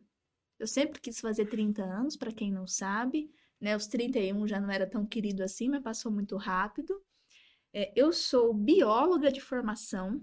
Eu 0.59 0.67
sempre 0.67 1.00
quis 1.00 1.21
fazer 1.21 1.45
30 1.45 1.81
anos, 1.81 2.17
para 2.17 2.31
quem 2.31 2.51
não 2.51 2.67
sabe. 2.67 3.31
Né? 3.59 3.74
Os 3.74 3.88
31 3.88 4.45
já 4.45 4.59
não 4.59 4.69
era 4.69 4.86
tão 4.86 5.05
querido 5.05 5.43
assim, 5.43 5.69
mas 5.69 5.81
passou 5.81 6.12
muito 6.12 6.36
rápido. 6.36 7.01
É, 7.74 7.93
eu 7.95 8.12
sou 8.12 8.53
bióloga 8.53 9.31
de 9.31 9.39
formação, 9.39 10.21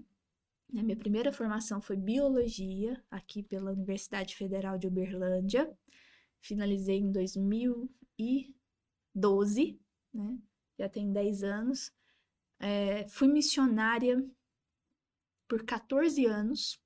minha 0.83 0.97
primeira 0.97 1.31
formação 1.31 1.79
foi 1.79 1.95
biologia, 1.95 3.01
aqui 3.09 3.41
pela 3.41 3.71
Universidade 3.71 4.35
Federal 4.35 4.77
de 4.77 4.87
Uberlândia. 4.87 5.73
Finalizei 6.41 6.97
em 6.97 7.09
2012, 7.11 9.79
né? 10.13 10.37
Já 10.77 10.89
tem 10.89 11.13
10 11.13 11.43
anos. 11.43 11.93
É, 12.59 13.07
fui 13.07 13.27
missionária 13.27 14.23
por 15.47 15.63
14 15.63 16.25
anos. 16.25 16.79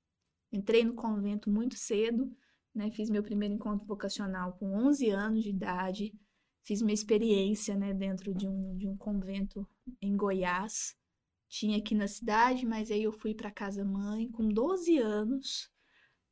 Entrei 0.52 0.84
no 0.84 0.94
convento 0.94 1.50
muito 1.50 1.76
cedo, 1.76 2.30
né? 2.74 2.90
Fiz 2.90 3.10
meu 3.10 3.22
primeiro 3.22 3.54
encontro 3.54 3.86
vocacional 3.86 4.52
com 4.52 4.72
11 4.72 5.10
anos 5.10 5.42
de 5.42 5.50
idade. 5.50 6.14
Fiz 6.62 6.82
minha 6.82 6.94
experiência, 6.94 7.74
né, 7.74 7.94
dentro 7.94 8.34
de 8.34 8.46
um, 8.46 8.76
de 8.76 8.86
um 8.86 8.94
convento 8.96 9.66
em 10.00 10.16
Goiás 10.16 10.94
tinha 11.50 11.78
aqui 11.78 11.96
na 11.96 12.06
cidade, 12.06 12.64
mas 12.64 12.92
aí 12.92 13.02
eu 13.02 13.12
fui 13.12 13.34
para 13.34 13.50
casa 13.50 13.84
mãe 13.84 14.30
com 14.30 14.48
12 14.48 14.98
anos. 14.98 15.68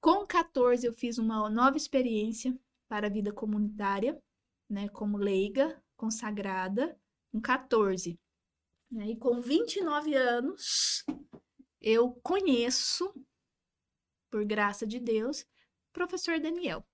Com 0.01 0.25
14 0.25 0.87
eu 0.87 0.95
fiz 0.95 1.19
uma 1.19 1.51
nova 1.51 1.77
experiência 1.77 2.57
para 2.89 3.09
a 3.09 3.11
vida 3.11 3.33
comunitária, 3.33 4.17
né, 4.71 4.89
como 4.89 5.19
leiga, 5.19 5.83
consagrada, 5.97 6.97
com 7.33 7.41
14. 7.41 8.19
Né, 8.89 9.11
e 9.11 9.17
com 9.17 9.41
29 9.41 10.15
anos 10.15 11.05
eu 11.81 12.13
conheço, 12.23 13.13
por 14.31 14.45
graça 14.45 14.87
de 14.87 15.01
Deus, 15.01 15.45
professor 15.93 16.39
Daniel. 16.39 16.87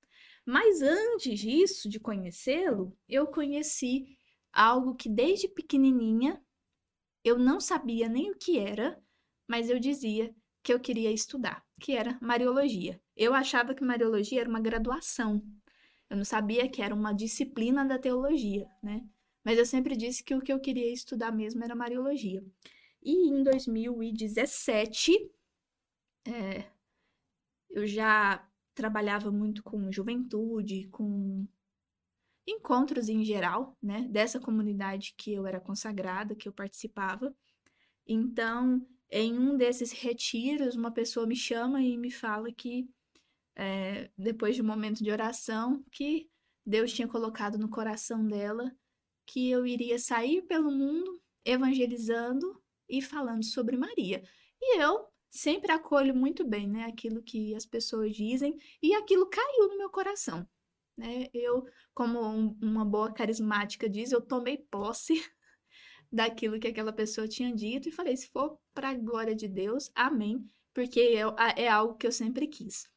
Mas 0.47 0.81
antes 0.81 1.40
disso, 1.40 1.90
de 1.90 2.00
conhecê-lo, 2.00 2.97
eu 3.07 3.26
conheci 3.26 4.16
algo 4.50 4.95
que 4.95 5.11
desde 5.11 5.47
pequenininha 5.47 6.43
eu 7.25 7.38
não 7.38 7.59
sabia 7.61 8.09
nem 8.09 8.31
o 8.31 8.37
que 8.37 8.59
era, 8.59 9.02
mas 9.49 9.71
eu 9.71 9.81
dizia 9.81 10.35
que 10.62 10.73
eu 10.73 10.78
queria 10.78 11.11
estudar, 11.11 11.64
que 11.81 11.93
era 11.93 12.19
Mariologia. 12.21 13.00
Eu 13.16 13.35
achava 13.35 13.75
que 13.75 13.85
Mariologia 13.85 14.40
era 14.40 14.49
uma 14.49 14.61
graduação. 14.61 15.43
Eu 16.09 16.16
não 16.19 16.25
sabia 16.25 16.69
que 16.69 16.83
era 16.83 16.95
uma 16.95 17.12
disciplina 17.12 17.85
da 17.85 17.99
teologia, 17.99 18.69
né? 18.83 19.07
Mas 19.45 19.59
eu 19.59 19.66
sempre 19.66 19.97
disse 19.97 20.23
que 20.23 20.35
o 20.35 20.40
que 20.40 20.52
eu 20.52 20.61
queria 20.61 20.93
estudar 20.93 21.33
mesmo 21.33 21.62
era 21.64 21.75
Mariologia. 21.75 22.43
E 23.02 23.28
em 23.28 23.43
2017, 23.43 25.31
é, 26.26 26.64
eu 27.71 27.87
já 27.87 28.47
trabalhava 28.75 29.31
muito 29.31 29.62
com 29.62 29.93
juventude, 29.93 30.88
com 30.88 31.47
encontros 32.47 33.09
em 33.09 33.25
geral, 33.25 33.77
né, 33.83 34.07
dessa 34.11 34.39
comunidade 34.39 35.15
que 35.17 35.33
eu 35.33 35.47
era 35.47 35.61
consagrada, 35.61 36.35
que 36.35 36.49
eu 36.49 36.53
participava. 36.53 37.35
Então, 38.07 38.87
em 39.11 39.39
um 39.39 39.57
desses 39.57 39.93
retiros, 39.93 40.77
uma 40.77 40.91
pessoa 40.91 41.27
me 41.27 41.37
chama 41.37 41.81
e 41.81 41.97
me 41.97 42.11
fala 42.11 42.53
que, 42.53 42.89
é, 43.57 44.11
depois 44.17 44.57
de 44.57 44.63
um 44.63 44.67
momento 44.67 45.03
de 45.03 45.11
oração, 45.11 45.85
que 45.91 46.29
Deus 46.67 46.93
tinha 46.93 47.09
colocado 47.09 47.59
no 47.59 47.69
coração 47.69 48.27
dela 48.27 48.75
que 49.27 49.51
eu 49.51 49.67
iria 49.67 49.99
sair 49.99 50.43
pelo 50.43 50.71
mundo 50.71 51.21
evangelizando 51.45 52.63
e 52.89 53.01
falando 53.03 53.45
sobre 53.45 53.77
Maria. 53.77 54.23
E 54.61 54.81
eu 54.81 55.07
sempre 55.31 55.73
acolho 55.73 56.15
muito 56.15 56.47
bem, 56.47 56.69
né, 56.69 56.85
aquilo 56.85 57.23
que 57.23 57.55
as 57.55 57.67
pessoas 57.67 58.15
dizem 58.15 58.57
e 58.83 58.95
aquilo 58.95 59.29
caiu 59.29 59.69
no 59.69 59.79
meu 59.79 59.91
coração, 59.91 60.47
né? 60.97 61.29
Eu, 61.33 61.67
como 61.93 62.21
um, 62.21 62.57
uma 62.63 62.85
boa 62.85 63.13
carismática 63.13 63.89
diz, 63.89 64.13
eu 64.13 64.21
tomei 64.21 64.59
posse 64.59 65.15
daquilo 66.11 66.59
que 66.59 66.69
aquela 66.69 66.93
pessoa 66.93 67.29
tinha 67.29 67.55
dito 67.55 67.89
e 67.89 67.93
falei, 67.93 68.17
se 68.17 68.29
for 68.29 68.59
para 68.73 68.91
a 68.91 68.95
glória 68.95 69.35
de 69.35 69.49
Deus, 69.49 69.91
amém, 69.95 70.47
porque 70.73 71.01
é, 71.01 71.63
é 71.65 71.69
algo 71.69 71.97
que 71.97 72.07
eu 72.07 72.13
sempre 72.13 72.47
quis. 72.47 72.89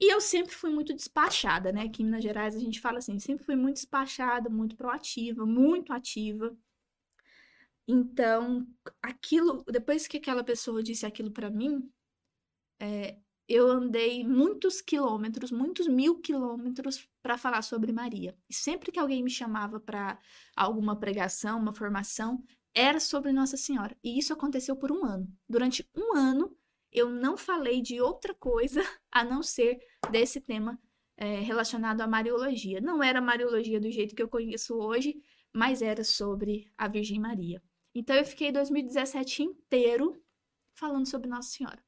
E 0.00 0.12
eu 0.12 0.20
sempre 0.20 0.54
fui 0.54 0.70
muito 0.70 0.92
despachada, 0.92 1.72
né? 1.72 1.82
Aqui 1.82 2.02
em 2.02 2.06
Minas 2.06 2.22
Gerais 2.22 2.54
a 2.56 2.58
gente 2.58 2.80
fala 2.80 2.98
assim, 2.98 3.18
sempre 3.18 3.44
fui 3.44 3.56
muito 3.56 3.76
despachada, 3.76 4.50
muito 4.50 4.76
proativa, 4.76 5.46
muito 5.46 5.92
ativa. 5.92 6.56
Então, 7.86 8.66
aquilo, 9.02 9.62
depois 9.64 10.06
que 10.06 10.16
aquela 10.16 10.42
pessoa 10.42 10.82
disse 10.82 11.06
aquilo 11.06 11.30
para 11.30 11.50
mim, 11.50 11.90
é, 12.80 13.18
eu 13.48 13.70
andei 13.70 14.26
muitos 14.26 14.80
quilômetros, 14.80 15.50
muitos 15.50 15.86
mil 15.86 16.20
quilômetros 16.20 17.08
para 17.22 17.36
falar 17.36 17.62
sobre 17.62 17.92
Maria. 17.92 18.36
E 18.48 18.54
sempre 18.54 18.90
que 18.90 18.98
alguém 18.98 19.22
me 19.22 19.30
chamava 19.30 19.78
para 19.78 20.18
alguma 20.56 20.96
pregação, 20.96 21.58
uma 21.58 21.72
formação, 21.72 22.42
era 22.74 22.98
sobre 22.98 23.32
Nossa 23.32 23.56
Senhora. 23.56 23.96
E 24.02 24.18
isso 24.18 24.32
aconteceu 24.32 24.76
por 24.76 24.90
um 24.90 25.04
ano. 25.04 25.30
Durante 25.48 25.88
um 25.94 26.16
ano, 26.16 26.56
eu 26.90 27.10
não 27.10 27.36
falei 27.36 27.82
de 27.82 28.00
outra 28.00 28.34
coisa 28.34 28.80
a 29.12 29.22
não 29.24 29.42
ser 29.42 29.78
desse 30.10 30.40
tema 30.40 30.80
é, 31.16 31.40
relacionado 31.40 32.00
à 32.00 32.06
Mariologia. 32.06 32.80
Não 32.80 33.02
era 33.02 33.20
Mariologia 33.20 33.80
do 33.80 33.90
jeito 33.90 34.14
que 34.14 34.22
eu 34.22 34.28
conheço 34.28 34.74
hoje, 34.74 35.20
mas 35.52 35.82
era 35.82 36.02
sobre 36.02 36.70
a 36.76 36.88
Virgem 36.88 37.20
Maria. 37.20 37.62
Então 37.94 38.16
eu 38.16 38.24
fiquei 38.24 38.50
2017 38.50 39.42
inteiro 39.42 40.20
falando 40.74 41.06
sobre 41.06 41.28
Nossa 41.28 41.50
Senhora. 41.50 41.78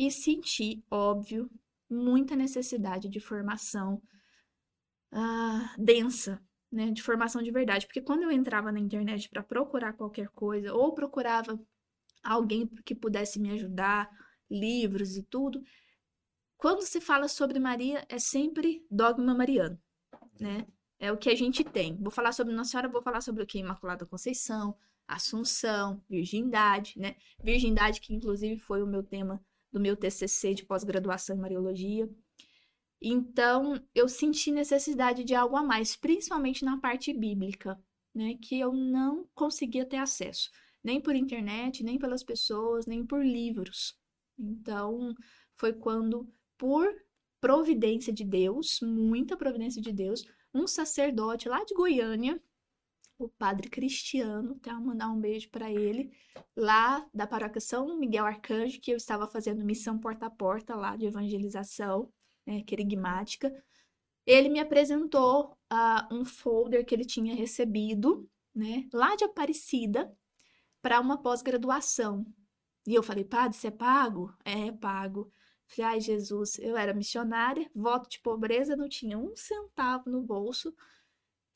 E 0.00 0.10
senti, 0.10 0.82
óbvio, 0.90 1.50
muita 1.86 2.34
necessidade 2.34 3.06
de 3.06 3.20
formação 3.20 4.00
uh, 5.12 5.84
densa, 5.84 6.42
né? 6.72 6.90
De 6.90 7.02
formação 7.02 7.42
de 7.42 7.50
verdade. 7.50 7.84
Porque 7.84 8.00
quando 8.00 8.22
eu 8.22 8.32
entrava 8.32 8.72
na 8.72 8.80
internet 8.80 9.28
para 9.28 9.42
procurar 9.42 9.92
qualquer 9.92 10.30
coisa, 10.30 10.72
ou 10.72 10.94
procurava 10.94 11.60
alguém 12.24 12.66
que 12.82 12.94
pudesse 12.94 13.38
me 13.38 13.50
ajudar, 13.50 14.08
livros 14.50 15.18
e 15.18 15.22
tudo, 15.22 15.62
quando 16.56 16.80
se 16.80 16.98
fala 16.98 17.28
sobre 17.28 17.58
Maria, 17.58 18.02
é 18.08 18.18
sempre 18.18 18.82
dogma 18.90 19.34
mariano, 19.34 19.78
né? 20.40 20.66
É 20.98 21.12
o 21.12 21.18
que 21.18 21.28
a 21.28 21.36
gente 21.36 21.62
tem. 21.62 21.94
Vou 21.98 22.10
falar 22.10 22.32
sobre 22.32 22.54
Nossa 22.54 22.70
Senhora, 22.70 22.88
vou 22.88 23.02
falar 23.02 23.20
sobre 23.20 23.42
o 23.42 23.46
que? 23.46 23.58
Imaculada 23.58 24.06
Conceição, 24.06 24.74
Assunção, 25.06 26.02
virgindade, 26.08 26.98
né? 26.98 27.16
Virgindade, 27.44 28.00
que 28.00 28.14
inclusive 28.14 28.56
foi 28.56 28.82
o 28.82 28.86
meu 28.86 29.02
tema 29.02 29.44
do 29.72 29.80
meu 29.80 29.96
TCC 29.96 30.54
de 30.54 30.64
pós-graduação 30.64 31.36
em 31.36 31.40
Mariologia. 31.40 32.08
Então, 33.00 33.80
eu 33.94 34.08
senti 34.08 34.50
necessidade 34.50 35.24
de 35.24 35.34
algo 35.34 35.56
a 35.56 35.62
mais, 35.62 35.96
principalmente 35.96 36.64
na 36.64 36.78
parte 36.78 37.12
bíblica, 37.14 37.78
né? 38.14 38.36
Que 38.42 38.58
eu 38.58 38.72
não 38.72 39.26
conseguia 39.34 39.86
ter 39.86 39.96
acesso, 39.96 40.50
nem 40.82 41.00
por 41.00 41.14
internet, 41.14 41.82
nem 41.82 41.98
pelas 41.98 42.22
pessoas, 42.22 42.86
nem 42.86 43.06
por 43.06 43.24
livros. 43.24 43.96
Então, 44.38 45.14
foi 45.54 45.72
quando, 45.72 46.30
por 46.58 46.86
providência 47.40 48.12
de 48.12 48.24
Deus, 48.24 48.80
muita 48.82 49.36
providência 49.36 49.80
de 49.80 49.92
Deus, 49.92 50.24
um 50.52 50.66
sacerdote 50.66 51.48
lá 51.48 51.64
de 51.64 51.74
Goiânia, 51.74 52.40
o 53.24 53.28
padre 53.28 53.68
Cristiano, 53.68 54.58
tá? 54.60 54.78
Mandar 54.80 55.08
um 55.08 55.20
beijo 55.20 55.48
para 55.50 55.70
ele, 55.70 56.12
lá 56.56 57.06
da 57.12 57.26
paróquia 57.26 57.60
São 57.60 57.98
Miguel 57.98 58.26
Arcanjo, 58.26 58.80
que 58.80 58.90
eu 58.90 58.96
estava 58.96 59.26
fazendo 59.26 59.64
missão 59.64 59.98
porta 59.98 60.26
a 60.26 60.30
porta 60.30 60.74
lá 60.74 60.96
de 60.96 61.06
evangelização, 61.06 62.12
né, 62.46 62.62
querigmática. 62.62 63.52
Ele 64.26 64.48
me 64.48 64.60
apresentou 64.60 65.56
uh, 65.72 66.14
um 66.14 66.24
folder 66.24 66.84
que 66.84 66.94
ele 66.94 67.04
tinha 67.04 67.34
recebido, 67.34 68.28
né, 68.54 68.88
lá 68.92 69.16
de 69.16 69.24
Aparecida, 69.24 70.12
para 70.82 71.00
uma 71.00 71.20
pós-graduação. 71.22 72.26
E 72.86 72.94
eu 72.94 73.02
falei, 73.02 73.24
padre, 73.24 73.56
você 73.56 73.68
é 73.68 73.70
pago? 73.70 74.34
É, 74.44 74.72
pago. 74.72 75.30
Falei, 75.66 75.92
ai, 75.92 76.00
Jesus, 76.00 76.58
eu 76.58 76.76
era 76.76 76.94
missionária, 76.94 77.70
voto 77.74 78.08
de 78.08 78.18
pobreza, 78.20 78.76
não 78.76 78.88
tinha 78.88 79.18
um 79.18 79.36
centavo 79.36 80.10
no 80.10 80.22
bolso 80.22 80.74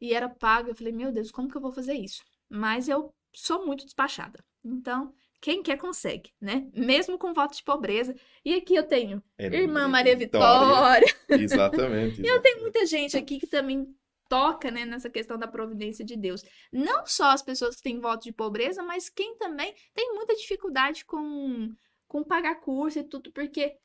e 0.05 0.13
era 0.13 0.29
pago. 0.29 0.69
Eu 0.69 0.75
falei, 0.75 0.93
meu 0.93 1.11
Deus, 1.11 1.31
como 1.31 1.49
que 1.49 1.57
eu 1.57 1.61
vou 1.61 1.73
fazer 1.73 1.95
isso? 1.95 2.23
Mas 2.49 2.89
eu 2.89 3.13
sou 3.33 3.65
muito 3.65 3.85
despachada. 3.85 4.45
Então, 4.63 5.13
quem 5.41 5.63
quer 5.63 5.79
consegue, 5.79 6.31
né? 6.41 6.71
Mesmo 6.75 7.19
com 7.19 7.33
voto 7.33 7.57
de 7.57 7.63
pobreza. 7.63 8.15
E 8.45 8.55
aqui 8.55 8.75
eu 8.75 8.87
tenho 8.87 9.23
é, 9.39 9.47
irmã 9.47 9.89
Maria 9.89 10.17
Vitória. 10.17 11.07
Vitória. 11.07 11.17
Exatamente, 11.43 12.21
e 12.21 12.27
eu 12.27 12.41
tenho 12.41 12.61
muita 12.61 12.85
gente 12.87 13.17
aqui 13.17 13.39
que 13.39 13.47
também 13.47 13.87
toca 14.29 14.71
né, 14.71 14.85
nessa 14.85 15.11
questão 15.11 15.39
da 15.39 15.47
providência 15.47 16.05
de 16.05 16.17
Deus. 16.17 16.43
Não 16.73 17.07
só 17.07 17.31
as 17.31 17.43
pessoas 17.43 17.77
que 17.77 17.83
têm 17.83 18.01
voto 18.01 18.25
de 18.25 18.33
pobreza, 18.33 18.83
mas 18.83 19.09
quem 19.09 19.37
também 19.37 19.75
tem 19.95 20.15
muita 20.15 20.35
dificuldade 20.35 21.05
com, 21.05 21.71
com 22.09 22.25
pagar 22.25 22.61
curso 22.61 22.99
e 22.99 23.05
tudo, 23.05 23.31
porque 23.33 23.77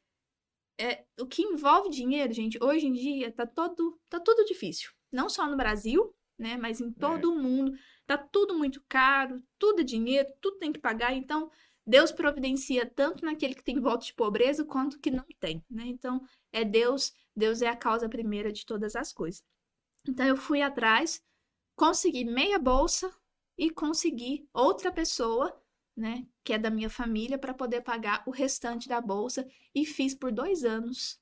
é, 0.80 1.04
o 1.20 1.26
que 1.26 1.44
envolve 1.44 1.90
dinheiro, 1.90 2.32
gente, 2.32 2.58
hoje 2.64 2.88
em 2.88 2.94
dia 2.94 3.32
tá 3.32 3.46
todo 3.46 4.00
tá 4.10 4.18
tudo 4.20 4.46
difícil 4.46 4.92
não 5.12 5.30
só 5.30 5.48
no 5.48 5.58
Brasil, 5.58 6.16
né, 6.38 6.58
mas 6.58 6.80
em 6.80 6.92
todo 6.92 7.30
é. 7.30 7.34
o 7.34 7.36
mundo. 7.36 7.78
Tá 8.08 8.18
tudo 8.18 8.58
muito 8.58 8.84
caro, 8.88 9.44
tudo 9.60 9.82
é 9.82 9.84
dinheiro, 9.84 10.28
tudo 10.42 10.58
tem 10.58 10.72
que 10.72 10.80
pagar. 10.80 11.14
Então, 11.14 11.52
Deus 11.86 12.12
providencia 12.12 12.86
tanto 12.86 13.26
naquele 13.26 13.54
que 13.54 13.64
tem 13.64 13.80
voto 13.80 14.06
de 14.06 14.14
pobreza 14.14 14.64
quanto 14.64 15.00
que 15.00 15.12
não 15.12 15.26
tem, 15.40 15.64
né? 15.70 15.84
Então, 15.86 16.22
é 16.52 16.64
Deus, 16.64 17.14
Deus 17.36 17.62
é 17.62 17.68
a 17.68 17.76
causa 17.76 18.08
primeira 18.08 18.52
de 18.52 18.66
todas 18.66 18.96
as 18.96 19.12
coisas. 19.12 19.44
Então, 20.08 20.26
eu 20.26 20.38
fui 20.38 20.62
atrás, 20.62 21.22
consegui 21.76 22.24
meia 22.24 22.58
bolsa 22.58 23.12
e 23.58 23.70
consegui 23.70 24.48
outra 24.54 24.92
pessoa, 24.92 25.60
né, 25.96 26.26
que 26.44 26.54
é 26.54 26.58
da 26.58 26.70
minha 26.70 26.90
família, 26.90 27.38
para 27.38 27.54
poder 27.54 27.82
pagar 27.82 28.24
o 28.26 28.32
restante 28.32 28.88
da 28.88 29.02
bolsa 29.02 29.48
e 29.76 29.86
fiz 29.86 30.16
por 30.16 30.32
dois 30.32 30.64
anos 30.64 31.20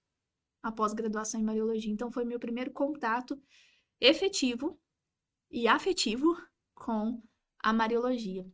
a 0.62 0.72
pós-graduação 0.72 1.40
em 1.40 1.44
Mariologia. 1.44 1.92
Então, 1.92 2.12
foi 2.12 2.26
meu 2.26 2.40
primeiro 2.40 2.72
contato 2.72 3.42
efetivo 4.00 4.80
e 5.50 5.68
afetivo 5.68 6.38
com 6.76 7.22
a 7.60 7.74
Mariologia. 7.74 8.46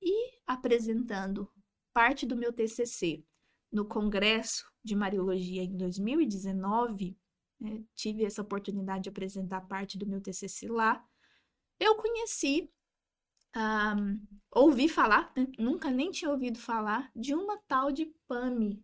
E 0.00 0.40
apresentando 0.46 1.50
parte 1.92 2.26
do 2.26 2.36
meu 2.36 2.52
TCC 2.52 3.24
no 3.72 3.84
Congresso 3.86 4.70
de 4.82 4.94
Mariologia 4.94 5.62
em 5.62 5.76
2019, 5.76 7.18
né, 7.60 7.82
tive 7.94 8.24
essa 8.24 8.42
oportunidade 8.42 9.04
de 9.04 9.08
apresentar 9.08 9.62
parte 9.62 9.96
do 9.96 10.06
meu 10.06 10.20
TCC 10.20 10.68
lá, 10.68 11.04
eu 11.80 11.96
conheci, 11.96 12.70
um, 13.56 14.20
ouvi 14.50 14.88
falar, 14.88 15.32
né, 15.36 15.46
nunca 15.58 15.90
nem 15.90 16.10
tinha 16.10 16.30
ouvido 16.30 16.58
falar, 16.58 17.10
de 17.16 17.34
uma 17.34 17.56
tal 17.66 17.90
de 17.90 18.06
PAMI, 18.28 18.82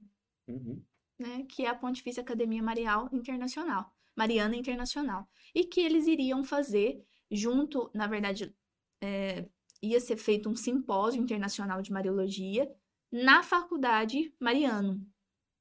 uhum. 0.49 0.83
né, 1.19 1.45
que 1.45 1.64
é 1.64 1.69
a 1.69 1.75
Pontifícia 1.75 2.23
Academia 2.23 2.62
Marial 2.62 3.09
Internacional. 3.12 3.95
Mariana 4.21 4.55
Internacional, 4.55 5.27
e 5.55 5.65
que 5.65 5.81
eles 5.81 6.07
iriam 6.07 6.45
fazer 6.45 7.03
junto, 7.31 7.91
na 7.95 8.07
verdade, 8.07 8.55
é, 9.00 9.49
ia 9.83 9.99
ser 9.99 10.19
feito 10.19 10.47
um 10.47 10.55
simpósio 10.55 11.23
internacional 11.23 11.81
de 11.81 11.91
Mariologia 11.91 12.71
na 13.11 13.43
Faculdade 13.43 14.35
Mariano, 14.39 15.00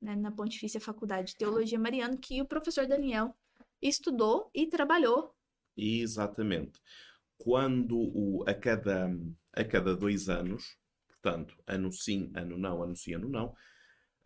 né, 0.01 0.13
na 0.13 0.29
Pontifícia 0.29 0.81
Faculdade 0.81 1.29
de 1.29 1.37
Teologia 1.37 1.79
Mariano, 1.79 2.17
que 2.17 2.41
o 2.41 2.45
professor 2.45 2.85
Daniel 2.85 3.33
estudou 3.81 4.51
e 4.53 4.67
trabalhou. 4.67 5.33
Exatamente. 5.77 6.81
Quando 7.37 7.97
o, 7.97 8.43
a, 8.45 8.53
cada, 8.53 9.09
a 9.53 9.63
cada 9.63 9.95
dois 9.95 10.27
anos, 10.27 10.75
portanto, 11.07 11.55
ano 11.65 11.93
sim, 11.93 12.29
ano 12.35 12.57
não, 12.57 12.83
ano 12.83 12.95
sim, 12.97 13.13
ano 13.13 13.29
não, 13.29 13.55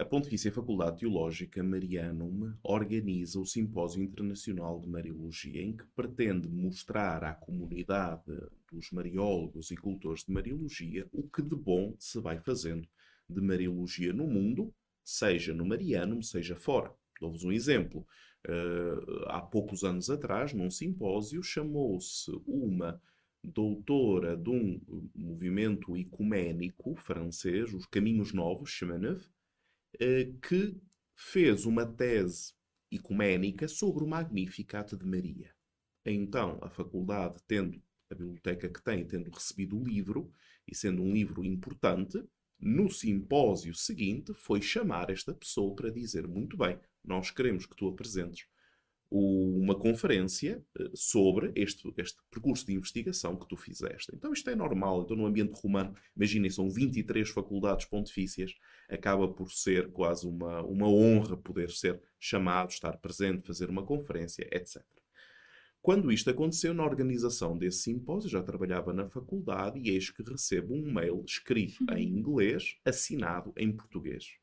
a 0.03 0.05
Pontifícia 0.05 0.51
Faculdade 0.51 0.99
Teológica 0.99 1.63
Marianum 1.63 2.53
organiza 2.61 3.39
o 3.39 3.45
Simpósio 3.45 4.03
Internacional 4.03 4.77
de 4.81 4.89
Mariologia, 4.89 5.61
em 5.61 5.77
que 5.77 5.85
pretende 5.95 6.49
mostrar 6.49 7.23
à 7.23 7.33
comunidade 7.33 8.21
dos 8.69 8.91
mariólogos 8.91 9.71
e 9.71 9.77
cultores 9.77 10.25
de 10.25 10.33
Mariologia 10.33 11.07
o 11.13 11.23
que 11.23 11.41
de 11.41 11.55
bom 11.55 11.95
se 11.97 12.19
vai 12.19 12.37
fazendo 12.37 12.85
de 13.29 13.39
Mariologia 13.39 14.11
no 14.11 14.27
mundo, 14.27 14.73
seja 15.05 15.53
no 15.53 15.65
Marianum, 15.65 16.21
seja 16.21 16.57
fora. 16.57 16.93
Dou-vos 17.21 17.45
um 17.45 17.51
exemplo. 17.53 18.05
Uh, 18.45 19.23
há 19.27 19.39
poucos 19.39 19.85
anos 19.85 20.09
atrás, 20.09 20.51
num 20.51 20.69
simpósio, 20.69 21.41
chamou-se 21.41 22.29
uma 22.45 23.01
doutora 23.41 24.35
de 24.35 24.49
um 24.49 24.81
movimento 25.15 25.95
ecuménico 25.95 26.93
francês, 26.97 27.73
os 27.73 27.85
Caminhos 27.85 28.33
Novos, 28.33 28.69
Chemin 28.69 29.05
uh, 29.05 29.21
que 30.41 30.75
fez 31.15 31.65
uma 31.65 31.85
tese 31.85 32.53
ecuménica 32.91 33.67
sobre 33.67 34.03
o 34.03 34.07
Magnificat 34.07 34.95
de 34.95 35.05
Maria. 35.05 35.53
Então, 36.05 36.59
a 36.61 36.69
faculdade, 36.69 37.37
tendo 37.47 37.81
a 38.09 38.15
biblioteca 38.15 38.69
que 38.69 38.83
tem, 38.83 39.05
tendo 39.05 39.31
recebido 39.31 39.77
o 39.77 39.83
livro, 39.83 40.31
e 40.67 40.75
sendo 40.75 41.01
um 41.01 41.13
livro 41.13 41.43
importante, 41.43 42.23
no 42.59 42.89
simpósio 42.89 43.73
seguinte 43.73 44.33
foi 44.33 44.61
chamar 44.61 45.09
esta 45.09 45.33
pessoa 45.33 45.75
para 45.75 45.89
dizer: 45.89 46.27
muito 46.27 46.55
bem, 46.55 46.79
nós 47.03 47.31
queremos 47.31 47.65
que 47.65 47.75
tu 47.75 47.87
apresentes 47.87 48.47
uma 49.15 49.75
conferência 49.75 50.65
eh, 50.79 50.89
sobre 50.95 51.51
este, 51.55 51.93
este 51.97 52.17
percurso 52.31 52.65
de 52.65 52.73
investigação 52.73 53.35
que 53.35 53.47
tu 53.47 53.55
fizeste. 53.55 54.11
Então 54.15 54.33
isto 54.33 54.49
é 54.49 54.55
normal. 54.55 55.03
Então 55.03 55.15
no 55.15 55.27
ambiente 55.27 55.53
romano, 55.61 55.95
imaginem, 56.15 56.49
são 56.49 56.67
23 56.67 57.29
faculdades 57.29 57.85
pontifícias, 57.85 58.55
acaba 58.89 59.27
por 59.27 59.51
ser 59.51 59.91
quase 59.91 60.27
uma, 60.27 60.63
uma 60.63 60.87
honra 60.87 61.37
poder 61.37 61.69
ser 61.69 62.01
chamado, 62.19 62.71
estar 62.71 62.97
presente, 62.97 63.45
fazer 63.45 63.69
uma 63.69 63.85
conferência, 63.85 64.47
etc. 64.51 64.83
Quando 65.79 66.11
isto 66.11 66.29
aconteceu 66.29 66.73
na 66.73 66.83
organização 66.83 67.55
desse 67.55 67.83
simpósio, 67.83 68.29
já 68.29 68.41
trabalhava 68.41 68.93
na 68.93 69.07
faculdade 69.07 69.79
e 69.79 69.89
eis 69.89 70.09
que 70.09 70.23
recebo 70.23 70.73
um 70.73 70.91
mail 70.91 71.23
escrito 71.23 71.83
em 71.91 72.11
uhum. 72.11 72.17
inglês, 72.17 72.77
assinado 72.83 73.53
em 73.57 73.71
português. 73.71 74.37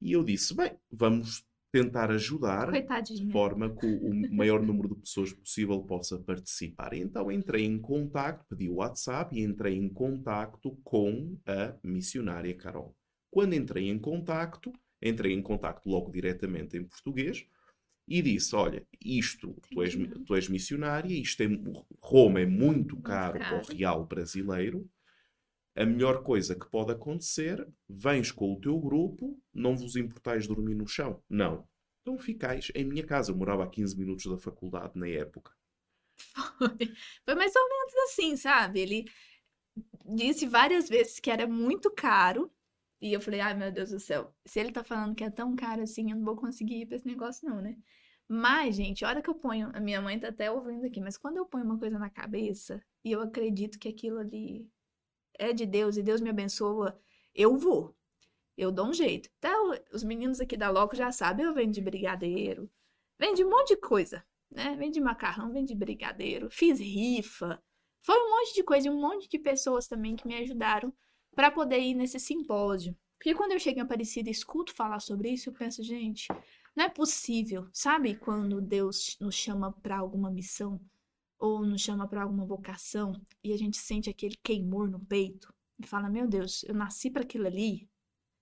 E 0.00 0.12
eu 0.12 0.24
disse: 0.24 0.54
bem, 0.54 0.78
vamos 0.90 1.44
tentar 1.70 2.10
ajudar 2.10 2.70
Coitadinha. 2.70 3.26
de 3.26 3.32
forma 3.32 3.74
que 3.74 3.86
o 3.86 4.10
maior 4.34 4.62
número 4.62 4.88
de 4.88 5.00
pessoas 5.00 5.32
possível 5.32 5.80
possa 5.82 6.18
participar. 6.18 6.94
E 6.94 7.00
então 7.00 7.30
entrei 7.30 7.64
em 7.64 7.78
contato, 7.78 8.44
pedi 8.48 8.68
o 8.68 8.76
WhatsApp 8.76 9.36
e 9.36 9.42
entrei 9.42 9.76
em 9.76 9.88
contato 9.88 10.78
com 10.82 11.36
a 11.46 11.74
missionária 11.82 12.54
Carol. 12.54 12.96
Quando 13.30 13.54
entrei 13.54 13.88
em 13.88 13.98
contato, 13.98 14.72
entrei 15.02 15.32
em 15.32 15.42
contato 15.42 15.82
logo 15.86 16.10
diretamente 16.10 16.76
em 16.76 16.84
português 16.84 17.46
e 18.06 18.22
disse: 18.22 18.56
Olha, 18.56 18.86
isto, 19.04 19.54
tu 19.70 19.82
és, 19.82 19.94
tu 20.26 20.34
és 20.34 20.48
missionária, 20.48 21.12
isto 21.12 21.42
é, 21.42 21.46
Roma 22.02 22.40
é 22.40 22.46
muito 22.46 22.96
caro, 22.96 23.34
muito 23.34 23.48
caro. 23.48 23.62
para 23.62 23.74
o 23.74 23.76
real 23.76 24.06
brasileiro 24.06 24.88
a 25.78 25.86
melhor 25.86 26.22
coisa 26.24 26.58
que 26.58 26.68
pode 26.68 26.90
acontecer, 26.92 27.66
vens 27.88 28.32
com 28.32 28.52
o 28.52 28.60
teu 28.60 28.78
grupo, 28.80 29.40
não 29.54 29.76
vos 29.76 29.94
importais 29.94 30.46
dormir 30.46 30.74
no 30.74 30.88
chão. 30.88 31.22
Não. 31.28 31.68
Então 32.02 32.18
ficais 32.18 32.72
em 32.74 32.84
minha 32.84 33.06
casa. 33.06 33.30
Eu 33.30 33.36
morava 33.36 33.64
a 33.64 33.68
15 33.68 33.96
minutos 33.96 34.26
da 34.26 34.38
faculdade 34.38 34.98
na 34.98 35.06
época. 35.06 35.52
Foi, 36.58 36.94
Foi 37.24 37.34
mais 37.36 37.54
ou 37.54 37.68
menos 37.68 37.94
assim, 38.10 38.36
sabe? 38.36 38.80
Ele 38.80 39.04
disse 40.04 40.46
várias 40.46 40.88
vezes 40.88 41.20
que 41.20 41.30
era 41.30 41.46
muito 41.46 41.90
caro. 41.92 42.50
E 43.00 43.12
eu 43.12 43.20
falei, 43.20 43.40
ai 43.40 43.54
meu 43.54 43.70
Deus 43.70 43.90
do 43.90 44.00
céu, 44.00 44.34
se 44.44 44.58
ele 44.58 44.72
tá 44.72 44.82
falando 44.82 45.14
que 45.14 45.22
é 45.22 45.30
tão 45.30 45.54
caro 45.54 45.82
assim, 45.82 46.10
eu 46.10 46.16
não 46.16 46.24
vou 46.24 46.34
conseguir 46.34 46.80
ir 46.80 46.86
pra 46.86 46.96
esse 46.96 47.06
negócio, 47.06 47.48
não, 47.48 47.62
né? 47.62 47.76
Mas, 48.26 48.74
gente, 48.74 49.04
a 49.04 49.08
hora 49.08 49.22
que 49.22 49.30
eu 49.30 49.34
ponho. 49.34 49.70
A 49.72 49.80
minha 49.80 50.00
mãe 50.02 50.18
tá 50.18 50.28
até 50.28 50.50
ouvindo 50.50 50.84
aqui, 50.84 51.00
mas 51.00 51.16
quando 51.16 51.36
eu 51.36 51.46
ponho 51.46 51.64
uma 51.64 51.78
coisa 51.78 51.98
na 51.98 52.10
cabeça 52.10 52.82
e 53.04 53.12
eu 53.12 53.20
acredito 53.22 53.78
que 53.78 53.88
aquilo 53.88 54.18
ali 54.18 54.68
é 55.38 55.52
de 55.52 55.64
Deus 55.64 55.96
e 55.96 56.02
Deus 56.02 56.20
me 56.20 56.28
abençoa, 56.30 57.00
eu 57.34 57.56
vou. 57.56 57.96
Eu 58.56 58.72
dou 58.72 58.88
um 58.88 58.92
jeito. 58.92 59.30
Então, 59.38 59.72
os 59.92 60.02
meninos 60.02 60.40
aqui 60.40 60.56
da 60.56 60.68
Loco 60.68 60.96
já 60.96 61.12
sabem, 61.12 61.46
eu 61.46 61.54
venho 61.54 61.70
de 61.70 61.80
brigadeiro, 61.80 62.68
venho 63.18 63.34
de 63.36 63.44
um 63.44 63.50
monte 63.50 63.68
de 63.68 63.76
coisa, 63.76 64.24
né? 64.50 64.74
Vem 64.76 64.90
de 64.90 65.00
macarrão, 65.00 65.52
vem 65.52 65.64
de 65.64 65.74
brigadeiro, 65.74 66.50
fiz 66.50 66.80
rifa. 66.80 67.62
Foi 68.02 68.16
um 68.16 68.30
monte 68.30 68.54
de 68.54 68.64
coisa 68.64 68.88
e 68.88 68.90
um 68.90 69.00
monte 69.00 69.28
de 69.28 69.38
pessoas 69.38 69.86
também 69.86 70.16
que 70.16 70.26
me 70.26 70.34
ajudaram 70.34 70.92
para 71.34 71.52
poder 71.52 71.78
ir 71.78 71.94
nesse 71.94 72.18
simpósio. 72.18 72.96
Porque 73.16 73.34
quando 73.34 73.52
eu 73.52 73.60
chego 73.60 73.78
em 73.78 73.82
Aparecida 73.82 74.28
e 74.28 74.32
escuto 74.32 74.74
falar 74.74 75.00
sobre 75.00 75.30
isso, 75.30 75.50
eu 75.50 75.52
penso, 75.52 75.82
gente, 75.82 76.26
não 76.74 76.84
é 76.84 76.88
possível, 76.88 77.68
sabe? 77.72 78.14
Quando 78.16 78.60
Deus 78.60 79.16
nos 79.20 79.34
chama 79.34 79.72
para 79.72 79.98
alguma 79.98 80.30
missão, 80.30 80.80
ou 81.38 81.64
nos 81.64 81.80
chama 81.80 82.08
para 82.08 82.22
alguma 82.22 82.44
vocação 82.44 83.12
e 83.42 83.52
a 83.52 83.56
gente 83.56 83.76
sente 83.76 84.10
aquele 84.10 84.36
queimor 84.42 84.90
no 84.90 85.00
peito 85.00 85.52
e 85.78 85.86
fala: 85.86 86.08
Meu 86.08 86.26
Deus, 86.26 86.64
eu 86.64 86.74
nasci 86.74 87.10
para 87.10 87.22
aquilo 87.22 87.46
ali. 87.46 87.88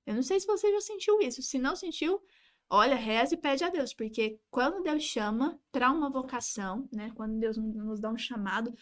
Eu 0.06 0.14
não 0.14 0.22
sei 0.22 0.40
se 0.40 0.46
você 0.46 0.70
já 0.72 0.80
sentiu 0.80 1.20
isso. 1.20 1.42
Se 1.42 1.58
não 1.58 1.76
sentiu, 1.76 2.22
olha, 2.70 2.94
reza 2.94 3.34
e 3.34 3.38
pede 3.38 3.64
a 3.64 3.68
Deus, 3.68 3.92
porque 3.92 4.40
quando 4.50 4.82
Deus 4.82 5.02
chama 5.02 5.60
para 5.70 5.90
uma 5.90 6.08
vocação, 6.08 6.88
né? 6.92 7.12
Quando 7.14 7.38
Deus 7.38 7.56
nos 7.56 8.00
dá 8.00 8.10
um 8.10 8.16
chamado, 8.16 8.72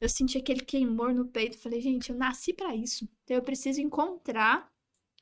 eu 0.00 0.08
senti 0.08 0.38
aquele 0.38 0.60
queimor 0.60 1.14
no 1.14 1.26
peito. 1.26 1.58
Falei, 1.58 1.80
gente, 1.80 2.10
eu 2.10 2.16
nasci 2.16 2.52
para 2.52 2.74
isso. 2.74 3.08
Então 3.24 3.36
eu 3.36 3.42
preciso 3.42 3.80
encontrar 3.80 4.70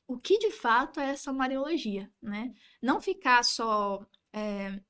o 0.07 0.17
que 0.17 0.37
de 0.39 0.51
fato 0.51 0.99
é 0.99 1.11
essa 1.11 1.31
mariologia, 1.31 2.11
né? 2.21 2.53
Não 2.81 2.99
ficar 2.99 3.43
só 3.43 4.05
é, 4.33 4.81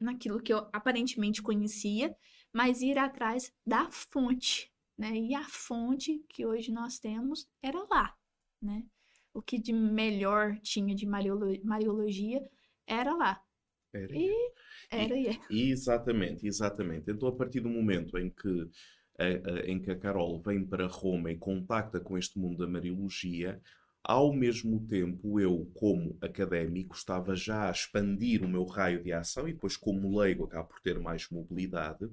naquilo 0.00 0.40
que 0.40 0.52
eu 0.52 0.68
aparentemente 0.72 1.42
conhecia 1.42 2.16
mas 2.52 2.80
ir 2.80 2.98
atrás 2.98 3.52
da 3.66 3.90
fonte, 3.90 4.72
né? 4.96 5.16
E 5.16 5.34
a 5.34 5.44
fonte 5.44 6.24
que 6.28 6.46
hoje 6.46 6.72
nós 6.72 6.98
temos 6.98 7.48
era 7.62 7.78
lá, 7.90 8.16
né? 8.60 8.84
O 9.32 9.42
que 9.42 9.58
de 9.58 9.72
melhor 9.72 10.58
tinha 10.60 10.94
de 10.94 11.06
mariologia 11.06 12.42
era 12.86 13.14
lá. 13.14 13.42
Era 13.92 14.16
e 14.16 14.52
era 14.90 15.16
e, 15.16 15.28
é. 15.28 15.38
Exatamente, 15.50 16.46
exatamente. 16.46 17.10
Então, 17.10 17.28
a 17.28 17.36
partir 17.36 17.60
do 17.60 17.68
momento 17.68 18.18
em 18.18 18.30
que 18.30 18.70
a, 19.18 19.24
a, 19.24 19.60
em 19.66 19.80
que 19.80 19.90
a 19.90 19.98
Carol 19.98 20.40
vem 20.40 20.64
para 20.64 20.86
Roma 20.86 21.30
e 21.30 21.36
contacta 21.36 22.00
com 22.00 22.16
este 22.16 22.38
mundo 22.38 22.58
da 22.58 22.66
mariologia, 22.66 23.60
ao 24.02 24.32
mesmo 24.32 24.86
tempo, 24.86 25.38
eu, 25.38 25.70
como 25.74 26.16
académico, 26.20 26.94
estava 26.94 27.34
já 27.36 27.68
a 27.68 27.70
expandir 27.70 28.42
o 28.42 28.48
meu 28.48 28.64
raio 28.64 29.02
de 29.02 29.12
ação 29.12 29.48
e 29.48 29.52
depois, 29.52 29.76
como 29.76 30.18
leigo, 30.18 30.44
acabo 30.44 30.68
por 30.68 30.80
ter 30.80 30.98
mais 30.98 31.28
mobilidade. 31.30 32.08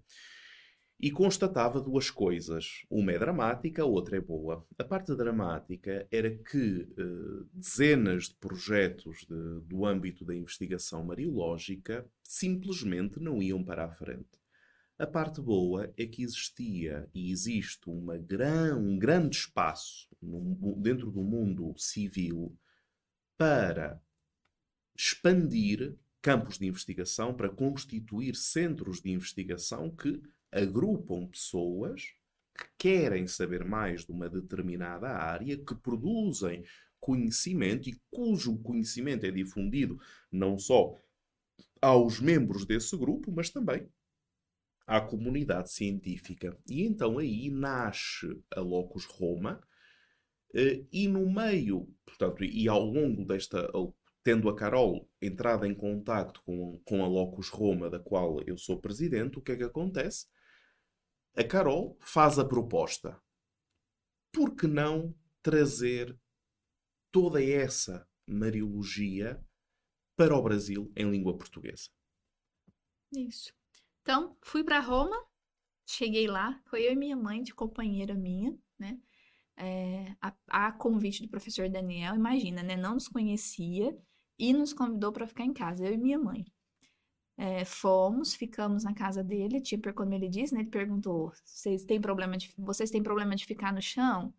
E 0.99 1.11
constatava 1.11 1.81
duas 1.81 2.09
coisas. 2.09 2.85
Uma 2.89 3.11
é 3.11 3.19
dramática, 3.19 3.81
a 3.81 3.85
outra 3.85 4.17
é 4.17 4.21
boa. 4.21 4.65
A 4.77 4.83
parte 4.83 5.13
dramática 5.15 6.07
era 6.09 6.31
que 6.31 6.87
uh, 6.97 7.49
dezenas 7.53 8.29
de 8.29 8.35
projetos 8.35 9.25
de, 9.29 9.59
do 9.67 9.85
âmbito 9.85 10.23
da 10.23 10.33
investigação 10.33 11.03
mariológica 11.03 12.09
simplesmente 12.23 13.19
não 13.19 13.43
iam 13.43 13.63
para 13.63 13.85
a 13.85 13.91
frente. 13.91 14.44
A 14.97 15.05
parte 15.05 15.41
boa 15.41 15.93
é 15.97 16.05
que 16.05 16.23
existia 16.23 17.10
e 17.13 17.29
existe 17.29 17.89
uma 17.89 18.17
gran, 18.17 18.77
um 18.77 18.97
grande 18.97 19.36
espaço 19.36 20.08
no, 20.21 20.73
dentro 20.77 21.12
do 21.12 21.21
mundo 21.21 21.75
civil 21.77 22.58
para 23.38 24.01
expandir 24.97 25.97
campos 26.21 26.58
de 26.58 26.65
investigação, 26.65 27.34
para 27.34 27.49
constituir 27.49 28.38
centros 28.38 29.01
de 29.01 29.12
investigação 29.12 29.93
que 29.93 30.21
agrupam 30.49 31.27
pessoas 31.27 32.13
que 32.58 32.65
querem 32.77 33.27
saber 33.27 33.65
mais 33.65 34.05
de 34.05 34.13
uma 34.13 34.29
determinada 34.29 35.10
área, 35.10 35.58
que 35.58 35.75
produzem 35.75 36.63
conhecimento 37.01 37.89
e 37.89 37.99
cujo 38.10 38.58
conhecimento 38.60 39.25
é 39.25 39.31
difundido 39.31 39.99
não 40.31 40.58
só 40.58 40.97
aos 41.81 42.21
membros 42.21 42.65
desse 42.65 42.95
grupo, 42.95 43.29
mas 43.29 43.49
também 43.49 43.89
à 44.85 45.01
comunidade 45.01 45.71
científica. 45.71 46.57
E 46.67 46.83
então 46.83 47.17
aí 47.17 47.49
nasce 47.49 48.27
a 48.55 48.61
Locus 48.61 49.05
Roma, 49.05 49.61
eh, 50.53 50.85
e 50.91 51.07
no 51.07 51.29
meio, 51.31 51.87
portanto, 52.05 52.43
e 52.43 52.67
ao 52.67 52.83
longo 52.83 53.25
desta, 53.25 53.69
tendo 54.23 54.49
a 54.49 54.55
Carol 54.55 55.09
entrado 55.21 55.65
em 55.65 55.75
contacto 55.75 56.41
com, 56.43 56.81
com 56.85 57.03
a 57.03 57.07
Locus 57.07 57.49
Roma, 57.49 57.89
da 57.89 57.99
qual 57.99 58.41
eu 58.43 58.57
sou 58.57 58.79
presidente, 58.79 59.37
o 59.37 59.41
que 59.41 59.51
é 59.51 59.57
que 59.57 59.63
acontece? 59.63 60.27
A 61.35 61.43
Carol 61.43 61.97
faz 61.99 62.39
a 62.39 62.45
proposta. 62.45 63.21
Por 64.31 64.55
que 64.55 64.67
não 64.67 65.13
trazer 65.43 66.17
toda 67.11 67.43
essa 67.43 68.07
mariologia 68.25 69.39
para 70.15 70.35
o 70.35 70.41
Brasil 70.41 70.91
em 70.95 71.09
língua 71.11 71.37
portuguesa? 71.37 71.89
Isso. 73.11 73.53
Então, 74.05 74.37
fui 74.43 74.63
para 74.63 74.79
Roma, 74.79 75.17
cheguei 75.83 76.27
lá, 76.27 76.61
foi 76.67 76.83
eu 76.87 76.93
e 76.93 76.95
minha 76.95 77.15
mãe, 77.15 77.41
de 77.41 77.55
companheira 77.55 78.13
minha, 78.13 78.55
né? 78.77 78.99
É, 79.57 80.15
a, 80.21 80.33
a 80.67 80.71
convite 80.71 81.23
do 81.23 81.29
professor 81.29 81.67
Daniel, 81.67 82.13
imagina, 82.13 82.61
né? 82.61 82.75
Não 82.75 82.93
nos 82.93 83.07
conhecia 83.07 83.97
e 84.37 84.53
nos 84.53 84.73
convidou 84.73 85.11
para 85.11 85.25
ficar 85.25 85.43
em 85.43 85.53
casa, 85.53 85.87
eu 85.87 85.93
e 85.95 85.97
minha 85.97 86.19
mãe. 86.19 86.45
É, 87.35 87.65
fomos, 87.65 88.35
ficamos 88.35 88.83
na 88.83 88.93
casa 88.93 89.23
dele, 89.23 89.59
tipo, 89.59 89.91
como 89.91 90.13
ele 90.13 90.29
disse, 90.29 90.53
né? 90.53 90.59
Ele 90.59 90.69
perguntou: 90.69 91.33
vocês 91.43 91.83
têm 91.83 91.99
problema 91.99 92.37
de, 92.37 92.53
vocês 92.59 92.91
têm 92.91 93.01
problema 93.01 93.35
de 93.35 93.45
ficar 93.47 93.73
no 93.73 93.81
chão? 93.81 94.31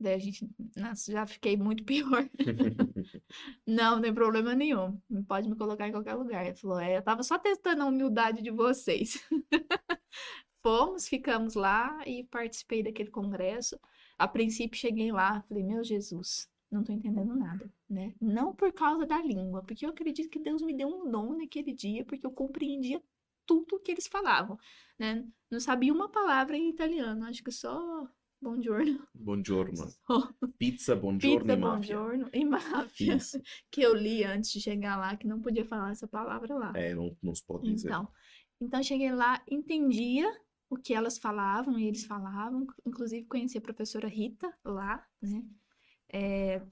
Daí 0.00 0.14
a 0.14 0.18
gente, 0.18 0.48
nossa, 0.76 1.10
já 1.10 1.26
fiquei 1.26 1.56
muito 1.56 1.82
pior. 1.84 2.28
não, 3.66 3.96
não 3.96 4.02
tem 4.02 4.14
problema 4.14 4.54
nenhum. 4.54 5.00
Pode 5.26 5.48
me 5.48 5.56
colocar 5.56 5.88
em 5.88 5.92
qualquer 5.92 6.14
lugar. 6.14 6.46
Ele 6.46 6.54
falou: 6.54 6.78
é, 6.78 6.96
eu 6.96 7.02
tava 7.02 7.22
só 7.22 7.38
testando 7.38 7.82
a 7.82 7.86
humildade 7.86 8.42
de 8.42 8.50
vocês. 8.50 9.18
Fomos, 10.62 11.08
ficamos 11.08 11.54
lá 11.54 12.02
e 12.06 12.24
participei 12.24 12.82
daquele 12.82 13.10
congresso. 13.10 13.78
A 14.16 14.26
princípio 14.28 14.78
cheguei 14.78 15.10
lá, 15.10 15.42
falei: 15.42 15.64
meu 15.64 15.82
Jesus, 15.82 16.48
não 16.70 16.84
tô 16.84 16.92
entendendo 16.92 17.34
nada, 17.34 17.70
né? 17.88 18.14
Não 18.20 18.54
por 18.54 18.72
causa 18.72 19.06
da 19.06 19.20
língua, 19.22 19.62
porque 19.64 19.84
eu 19.84 19.90
acredito 19.90 20.28
que 20.28 20.38
Deus 20.38 20.62
me 20.62 20.76
deu 20.76 20.88
um 20.88 21.10
dom 21.10 21.36
naquele 21.36 21.72
dia, 21.72 22.04
porque 22.04 22.26
eu 22.26 22.30
compreendia 22.30 23.02
tudo 23.46 23.80
que 23.80 23.90
eles 23.90 24.06
falavam, 24.06 24.58
né? 24.98 25.26
Não 25.50 25.58
sabia 25.58 25.92
uma 25.92 26.08
palavra 26.08 26.56
em 26.56 26.68
italiano, 26.68 27.24
acho 27.24 27.42
que 27.42 27.50
só 27.50 28.06
buongiorno. 28.40 29.08
Buongiorno. 29.14 29.86
Pizza, 30.58 30.96
buongiorno 30.96 31.40
Pizza, 31.40 31.52
e 31.52 31.56
máfia. 31.56 31.96
buongiorno 31.96 32.30
e 32.32 32.44
máfia. 32.44 33.16
Isso. 33.16 33.40
Que 33.70 33.82
eu 33.82 33.94
li 33.94 34.24
antes 34.24 34.50
de 34.50 34.60
chegar 34.60 34.96
lá, 34.96 35.16
que 35.16 35.26
não 35.26 35.40
podia 35.40 35.64
falar 35.64 35.90
essa 35.90 36.06
palavra 36.06 36.54
lá. 36.54 36.72
É, 36.74 36.94
não, 36.94 37.16
não 37.22 37.34
se 37.34 37.44
pode 37.44 37.72
dizer. 37.72 37.88
Então, 37.88 38.08
então 38.60 38.82
cheguei 38.82 39.12
lá, 39.12 39.42
entendia 39.50 40.28
o 40.70 40.76
que 40.76 40.94
elas 40.94 41.18
falavam 41.18 41.78
e 41.78 41.86
eles 41.86 42.04
falavam, 42.04 42.66
inclusive 42.86 43.26
conheci 43.26 43.56
a 43.58 43.62
professora 43.62 44.06
Rita 44.06 44.52
lá, 44.64 45.04
né? 45.20 45.44
É, 46.10 46.62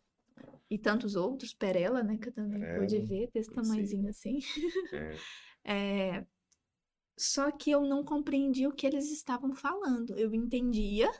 e 0.68 0.78
tantos 0.78 1.14
outros, 1.14 1.54
Perela, 1.54 2.02
né? 2.02 2.18
Que 2.18 2.28
eu 2.28 2.32
também 2.32 2.62
é, 2.62 2.78
pude 2.78 2.98
ver, 2.98 3.30
desse 3.32 3.52
tamanhozinho 3.52 4.08
assim. 4.08 4.38
É. 4.92 5.16
é. 5.64 6.26
Só 7.18 7.50
que 7.50 7.70
eu 7.70 7.80
não 7.82 8.04
compreendia 8.04 8.68
o 8.68 8.74
que 8.74 8.86
eles 8.86 9.10
estavam 9.10 9.54
falando. 9.54 10.14
Eu 10.18 10.34
entendia, 10.34 11.10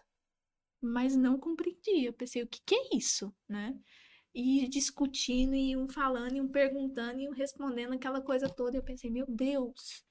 mas 0.87 1.17
não 1.17 1.39
compreendia. 1.39 2.09
Eu 2.09 2.13
pensei, 2.13 2.43
o 2.43 2.47
que, 2.47 2.61
que 2.65 2.75
é 2.75 2.97
isso, 2.97 3.35
né? 3.49 3.79
E 4.35 4.69
discutindo, 4.69 5.55
e 5.55 5.77
um 5.77 5.89
falando, 5.89 6.37
e 6.37 6.41
um 6.41 6.49
perguntando, 6.49 7.21
e 7.21 7.29
um 7.29 7.33
respondendo 7.33 7.95
aquela 7.95 8.21
coisa 8.21 8.49
toda. 8.49 8.77
Eu 8.77 8.83
pensei, 8.83 9.11
meu 9.11 9.27
Deus, 9.29 10.05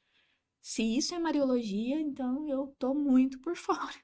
se 0.62 0.84
isso 0.98 1.14
é 1.16 1.20
Mariologia, 1.20 2.00
então 2.00 2.48
eu 2.50 2.76
tô 2.80 2.94
muito 2.94 3.40
por 3.40 3.56
fora 3.58 3.96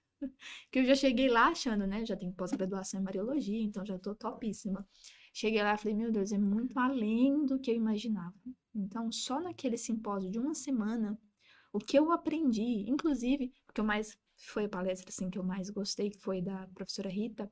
que 0.71 0.79
eu 0.79 0.85
já 0.85 0.95
cheguei 0.95 1.29
lá 1.29 1.47
achando, 1.47 1.87
né? 1.87 2.05
Já 2.05 2.15
tenho 2.15 2.33
pós-graduação 2.33 2.99
em 2.99 3.03
Mariologia, 3.03 3.61
então 3.63 3.85
já 3.85 3.97
tô 3.97 4.15
topíssima. 4.15 4.87
Cheguei 5.33 5.63
lá 5.63 5.75
e 5.75 5.77
falei, 5.77 5.95
meu 5.95 6.11
Deus, 6.11 6.31
é 6.31 6.37
muito 6.37 6.77
além 6.77 7.45
do 7.45 7.59
que 7.59 7.71
eu 7.71 7.75
imaginava. 7.75 8.35
Então, 8.75 9.11
só 9.11 9.39
naquele 9.39 9.77
simpósio 9.77 10.29
de 10.29 10.39
uma 10.39 10.53
semana, 10.53 11.17
o 11.73 11.79
que 11.79 11.97
eu 11.97 12.11
aprendi, 12.11 12.85
inclusive, 12.89 13.51
o 13.69 13.73
que 13.73 13.81
eu 13.81 13.85
mais 13.85 14.17
foi 14.47 14.65
a 14.65 14.69
palestra 14.69 15.09
assim 15.09 15.29
que 15.29 15.37
eu 15.37 15.43
mais 15.43 15.69
gostei, 15.69 16.09
que 16.09 16.19
foi 16.19 16.41
da 16.41 16.67
professora 16.69 17.09
Rita. 17.09 17.51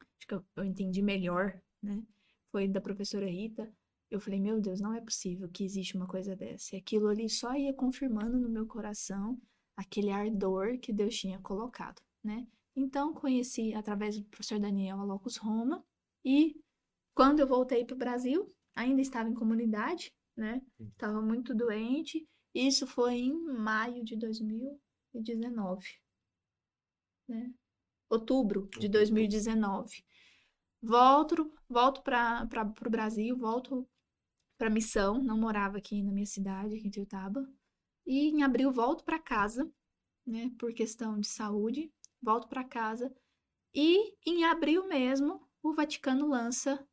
Acho 0.00 0.26
que 0.28 0.34
eu, 0.34 0.44
eu 0.56 0.64
entendi 0.64 1.02
melhor, 1.02 1.60
né? 1.82 2.02
Foi 2.50 2.68
da 2.68 2.80
professora 2.80 3.26
Rita. 3.26 3.72
Eu 4.10 4.20
falei, 4.20 4.38
meu 4.38 4.60
Deus, 4.60 4.80
não 4.80 4.94
é 4.94 5.00
possível 5.00 5.48
que 5.48 5.64
existe 5.64 5.96
uma 5.96 6.06
coisa 6.06 6.36
dessa. 6.36 6.76
E 6.76 6.78
aquilo 6.78 7.08
ali 7.08 7.28
só 7.28 7.54
ia 7.54 7.72
confirmando 7.72 8.38
no 8.38 8.48
meu 8.48 8.66
coração 8.66 9.40
aquele 9.76 10.10
ardor 10.10 10.78
que 10.78 10.92
Deus 10.92 11.16
tinha 11.16 11.38
colocado, 11.40 12.00
né? 12.22 12.46
Então, 12.76 13.12
conheci 13.12 13.74
através 13.74 14.18
do 14.18 14.24
professor 14.24 14.58
Daniel 14.58 15.00
a 15.00 15.04
Locus 15.04 15.36
Roma 15.36 15.84
e 16.24 16.60
quando 17.14 17.40
eu 17.40 17.46
voltei 17.46 17.84
para 17.84 17.94
o 17.94 17.98
Brasil, 17.98 18.54
ainda 18.74 19.00
estava 19.02 19.28
em 19.28 19.34
comunidade, 19.34 20.12
né? 20.36 20.62
Estava 20.80 21.20
muito 21.20 21.54
doente. 21.54 22.26
Isso 22.54 22.86
foi 22.86 23.14
em 23.14 23.32
maio 23.32 24.04
de 24.04 24.16
2019, 24.16 25.86
né? 27.28 27.52
Outubro 28.08 28.68
de 28.78 28.88
2019. 28.88 30.04
Volto, 30.82 31.52
volto 31.68 32.02
para 32.02 32.48
o 32.86 32.90
Brasil, 32.90 33.36
volto 33.36 33.88
para 34.58 34.68
missão. 34.68 35.22
Não 35.22 35.38
morava 35.38 35.78
aqui 35.78 36.02
na 36.02 36.12
minha 36.12 36.26
cidade, 36.26 36.74
aqui 36.74 36.88
em 36.88 36.90
Tuiutaba. 36.90 37.48
E 38.06 38.28
em 38.28 38.42
abril 38.42 38.72
volto 38.72 39.04
para 39.04 39.18
casa, 39.18 39.70
né, 40.26 40.50
por 40.58 40.72
questão 40.72 41.18
de 41.20 41.26
saúde, 41.26 41.92
volto 42.20 42.48
para 42.48 42.64
casa. 42.64 43.14
E 43.74 44.14
em 44.26 44.44
abril 44.44 44.86
mesmo, 44.88 45.48
o 45.62 45.72
Vaticano 45.72 46.28
lança 46.28 46.86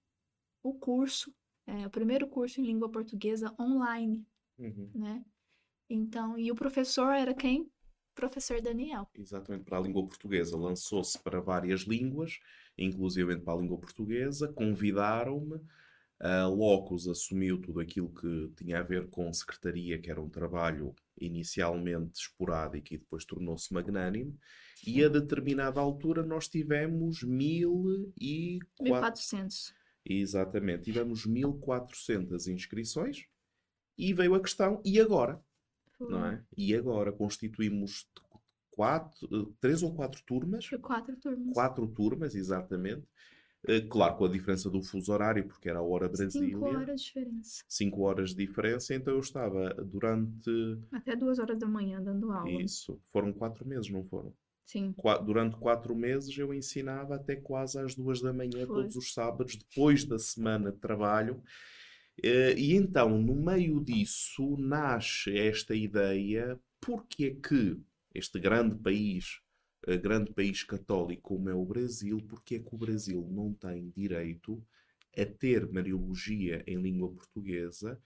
o 0.64 0.74
curso, 0.74 1.34
é, 1.66 1.86
o 1.86 1.90
primeiro 1.90 2.28
curso 2.28 2.62
em 2.62 2.66
língua 2.66 2.90
portuguesa 2.90 3.54
online, 3.60 4.26
uhum. 4.58 4.92
né? 4.94 5.26
Então, 5.90 6.38
e 6.38 6.52
o 6.52 6.56
professor 6.56 7.12
era 7.12 7.34
quem? 7.34 7.72
Professor 8.20 8.62
Daniel. 8.62 9.08
Exatamente, 9.16 9.64
para 9.64 9.78
a 9.78 9.82
língua 9.82 10.06
portuguesa. 10.06 10.58
Lançou-se 10.58 11.18
para 11.20 11.40
várias 11.40 11.82
línguas, 11.82 12.40
inclusive 12.78 13.38
para 13.38 13.54
a 13.54 13.58
língua 13.58 13.78
portuguesa. 13.78 14.52
Convidaram-me 14.52 15.62
a 16.20 16.48
Locus 16.48 17.08
assumiu 17.08 17.62
tudo 17.62 17.80
aquilo 17.80 18.10
que 18.10 18.52
tinha 18.58 18.80
a 18.80 18.84
ver 18.84 19.08
com 19.08 19.32
secretaria, 19.32 19.98
que 19.98 20.12
era 20.12 20.22
um 20.22 20.30
trabalho 20.30 20.94
inicialmente 21.18 22.20
esporádico 22.20 22.94
e 22.94 22.98
depois 22.98 23.24
tornou-se 23.24 23.74
magnânimo. 23.74 24.38
E 24.86 25.02
a 25.04 25.08
determinada 25.08 25.80
altura 25.80 26.22
nós 26.22 26.50
tivemos 26.50 27.24
mil 27.24 28.12
e... 28.20 28.60
1400. 28.82 29.74
Exatamente, 30.06 30.84
tivemos 30.84 31.26
1400 31.26 32.48
inscrições 32.48 33.26
e 33.98 34.14
veio 34.14 34.36
a 34.36 34.42
questão, 34.42 34.82
e 34.84 35.00
agora? 35.00 35.42
Não 36.00 36.26
é? 36.26 36.44
E 36.58 36.76
agora 36.76 37.12
constituímos 37.12 38.08
quatro, 38.72 39.54
três 39.60 39.84
ou 39.84 39.94
quatro 39.94 40.22
turmas? 40.26 40.70
Quatro 40.82 41.16
turmas. 41.18 41.54
Quatro 41.54 41.88
turmas, 41.88 42.36
exatamente. 42.36 43.06
Eh, 43.68 43.82
claro, 43.82 44.16
com 44.16 44.26
a 44.26 44.30
diferença 44.30 44.70
do 44.70 44.82
fuso 44.82 45.12
horário, 45.12 45.46
porque 45.46 45.70
era 45.70 45.80
a 45.80 45.84
hora 45.84 46.08
Brasília. 46.08 46.32
Cinco 46.32 46.66
horas 46.66 47.02
de 47.02 47.08
diferença. 47.08 47.64
Cinco 47.68 48.02
horas 48.04 48.30
de 48.30 48.36
diferença, 48.38 48.96
então 48.96 49.14
eu 49.14 49.20
estava 49.20 49.74
durante. 49.84 50.50
Até 50.94 51.16
duas 51.16 51.40
horas 51.40 51.60
da 51.60 51.68
manhã 51.68 52.02
dando 52.02 52.32
aula. 52.32 52.50
Isso. 52.62 53.02
Foram 53.12 53.34
quatro 53.34 53.68
meses, 53.68 53.90
não 53.90 54.06
foram? 54.06 54.34
Sim. 54.66 54.94
Qua 54.96 55.18
durante 55.18 55.58
quatro 55.58 55.96
meses 55.96 56.38
eu 56.38 56.54
ensinava 56.54 57.16
até 57.16 57.36
quase 57.36 57.80
às 57.80 57.96
duas 57.96 58.22
da 58.22 58.32
manhã, 58.32 58.66
Foi. 58.66 58.68
todos 58.68 58.96
os 58.96 59.14
sábados, 59.14 59.58
depois 59.58 60.06
da 60.06 60.18
semana 60.20 60.72
de 60.72 60.78
trabalho. 60.78 61.44
Uh, 62.20 62.58
e 62.58 62.76
então, 62.76 63.22
no 63.22 63.36
meio 63.36 63.84
disso, 63.84 64.58
nasce 64.58 65.38
esta 65.38 65.76
ideia: 65.76 66.60
porque 66.82 67.26
é 67.26 67.36
que 67.36 67.78
este 68.14 68.40
grande 68.40 68.76
país 68.76 69.42
grande 69.98 70.32
país 70.34 70.64
católico 70.64 71.22
como 71.22 71.50
é 71.50 71.54
o 71.54 71.66
Brasil, 71.66 72.22
porque 72.28 72.56
é 72.56 72.60
que 72.60 72.76
o 72.76 72.78
Brasil 72.78 73.28
não 73.32 73.54
tem 73.54 73.90
direito 73.96 74.64
a 75.18 75.26
ter 75.26 75.72
Mariologia 75.72 76.64
em 76.68 76.82
língua 76.82 77.10
portuguesa 77.12 78.00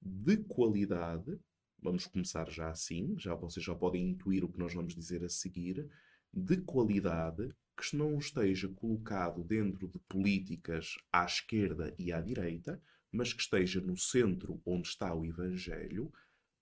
de 0.00 0.36
qualidade? 0.38 1.38
Vamos 1.80 2.06
começar 2.06 2.50
já 2.50 2.70
assim, 2.70 3.14
já 3.18 3.34
vocês 3.34 3.64
já 3.64 3.74
podem 3.74 4.10
intuir 4.10 4.44
o 4.44 4.48
que 4.48 4.58
nós 4.58 4.74
vamos 4.74 4.94
dizer 4.94 5.24
a 5.24 5.28
seguir, 5.28 5.88
de 6.32 6.56
qualidade 6.58 7.52
que 7.76 7.96
não 7.96 8.18
esteja 8.18 8.68
colocado 8.68 9.42
dentro 9.42 9.88
de 9.88 9.98
políticas 10.00 10.96
à 11.12 11.24
esquerda 11.24 11.94
e 11.98 12.12
à 12.12 12.20
direita, 12.20 12.80
mas 13.12 13.32
que 13.32 13.42
esteja 13.42 13.80
no 13.80 13.96
centro 13.96 14.60
onde 14.64 14.88
está 14.88 15.14
o 15.14 15.24
Evangelho, 15.24 16.12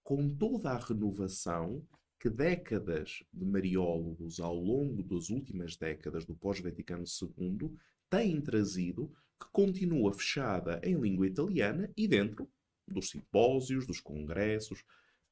com 0.02 0.28
toda 0.28 0.72
a 0.72 0.78
renovação 0.78 1.86
que 2.18 2.28
décadas 2.28 3.22
de 3.32 3.46
mariólogos 3.46 4.40
ao 4.40 4.54
longo 4.54 5.02
das 5.02 5.30
últimas 5.30 5.76
décadas 5.76 6.24
do 6.26 6.34
pós-Vaticano 6.34 7.04
II 7.04 7.74
têm 8.10 8.40
trazido, 8.40 9.10
que 9.40 9.48
continua 9.52 10.12
fechada 10.12 10.80
em 10.84 11.00
língua 11.00 11.26
italiana 11.26 11.90
e 11.96 12.06
dentro 12.06 12.50
dos 12.86 13.08
simpósios, 13.08 13.86
dos 13.86 14.00
congressos, 14.00 14.84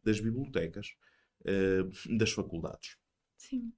das 0.03 0.21
bibliotecas, 0.21 0.95
uh, 1.43 2.17
das 2.17 2.33
faculdades. 2.33 2.97
Sim. 3.37 3.73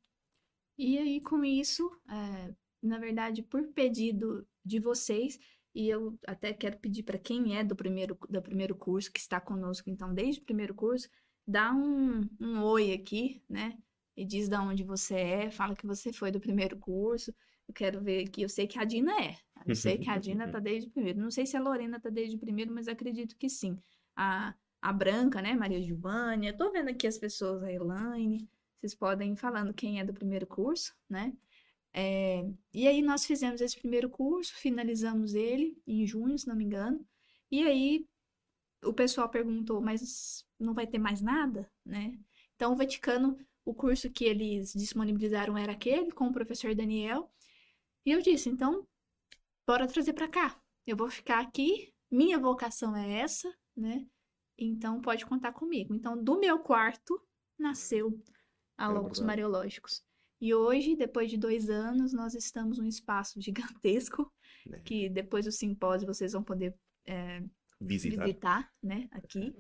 E 0.79 0.99
aí, 0.99 1.21
com 1.21 1.45
isso, 1.45 1.91
é, 2.09 2.55
na 2.83 2.99
verdade, 2.99 3.43
por 3.43 3.67
pedido 3.73 4.47
de 4.65 4.79
vocês, 4.79 5.39
e 5.75 5.89
eu 5.89 6.19
até 6.27 6.53
quero 6.53 6.79
pedir 6.79 7.03
para 7.03 7.19
quem 7.19 7.57
é 7.57 7.65
do 7.65 7.77
primeiro, 7.77 8.19
do 8.29 8.43
primeiro 8.43 8.75
curso, 8.75 9.13
que 9.13 9.21
está 9.21 9.41
conosco, 9.41 9.89
então, 9.89 10.13
desde 10.13 10.41
o 10.41 10.45
primeiro 10.45 10.75
curso, 10.75 11.09
dá 11.47 11.73
um, 11.73 12.23
um 12.41 12.63
oi 12.63 12.93
aqui, 12.93 13.43
né? 13.49 13.79
E 14.17 14.25
diz 14.25 14.49
de 14.49 14.57
onde 14.57 14.85
você 14.85 15.15
é, 15.15 15.51
fala 15.51 15.75
que 15.75 15.87
você 15.87 16.13
foi 16.13 16.31
do 16.31 16.41
primeiro 16.41 16.77
curso. 16.79 17.33
Eu 17.67 17.75
quero 17.75 18.01
ver 18.03 18.27
aqui. 18.27 18.43
Eu 18.43 18.49
sei 18.49 18.67
que 18.67 18.79
a 18.79 18.85
Dina 18.85 19.13
é. 19.23 19.37
Eu 19.67 19.75
sei 19.75 19.97
que 19.97 20.11
a 20.11 20.19
Dina 20.19 20.51
tá 20.51 20.59
desde 20.59 20.89
o 20.89 20.93
primeiro. 20.93 21.21
Não 21.21 21.31
sei 21.31 21.47
se 21.47 21.57
a 21.57 21.61
Lorena 21.61 22.01
tá 22.01 22.11
desde 22.11 22.37
o 22.37 22.39
primeiro, 22.39 22.73
mas 22.73 22.89
acredito 22.89 23.37
que 23.37 23.49
sim. 23.49 23.79
A, 24.17 24.55
a 24.83 24.93
Branca, 24.93 25.41
né? 25.41 25.55
Maria 25.55 25.81
Giovânia. 25.81 26.57
Tô 26.57 26.71
vendo 26.73 26.89
aqui 26.89 27.07
as 27.07 27.17
pessoas, 27.17 27.63
a 27.63 27.73
Elaine. 27.73 28.49
Vocês 28.79 28.95
podem 28.95 29.33
ir 29.33 29.37
falando 29.37 29.73
quem 29.73 30.01
é 30.01 30.05
do 30.05 30.13
primeiro 30.13 30.47
curso, 30.47 30.93
né? 31.09 31.33
É, 31.93 32.45
e 32.73 32.87
aí 32.87 33.03
nós 33.03 33.25
fizemos 33.25 33.61
esse 33.61 33.77
primeiro 33.77 34.09
curso, 34.09 34.55
finalizamos 34.55 35.35
ele 35.35 35.77
em 35.87 36.07
junho, 36.07 36.39
se 36.39 36.47
não 36.47 36.57
me 36.57 36.65
engano. 36.65 37.05
E 37.51 37.63
aí 37.63 38.07
o 38.85 38.93
pessoal 38.93 39.29
perguntou, 39.29 39.81
mas 39.81 40.45
não 40.59 40.73
vai 40.73 40.87
ter 40.87 40.99
mais 40.99 41.21
nada, 41.21 41.71
né? 41.85 42.19
Então 42.55 42.73
o 42.73 42.77
Vaticano, 42.77 43.37
o 43.65 43.75
curso 43.75 44.11
que 44.11 44.25
eles 44.25 44.73
disponibilizaram 44.73 45.57
era 45.57 45.73
aquele 45.73 46.13
com 46.13 46.29
o 46.29 46.33
professor 46.33 46.75
Daniel. 46.75 47.31
E 48.05 48.13
eu 48.13 48.23
disse, 48.23 48.49
então, 48.49 48.87
bora 49.67 49.87
trazer 49.87 50.13
para 50.13 50.29
cá. 50.29 50.61
Eu 50.87 50.97
vou 50.97 51.11
ficar 51.11 51.41
aqui, 51.41 51.93
minha 52.11 52.39
vocação 52.39 52.97
é 52.97 53.21
essa, 53.21 53.53
né? 53.77 54.07
Então 54.57 55.01
pode 55.01 55.25
contar 55.27 55.53
comigo. 55.53 55.95
Então, 55.95 56.23
do 56.23 56.39
meu 56.39 56.59
quarto 56.59 57.21
nasceu 57.59 58.23
a 58.77 58.89
Locos 58.89 59.21
Mariológicos. 59.21 60.03
E 60.41 60.55
hoje, 60.55 60.97
depois 60.97 61.31
de 61.31 61.37
dois 61.37 61.69
anos, 61.69 62.13
nós 62.13 62.35
estamos 62.35 62.79
num 62.79 62.87
espaço 62.87 63.41
gigantesco, 63.43 64.33
é. 64.73 64.81
que 64.81 65.09
depois 65.09 65.45
do 65.45 65.53
simpósio 65.53 66.07
vocês 66.07 66.33
vão 66.33 66.43
poder 66.43 66.75
é, 67.07 67.43
visitar. 67.81 68.25
visitar, 68.25 68.73
né, 68.83 69.09
aqui. 69.11 69.55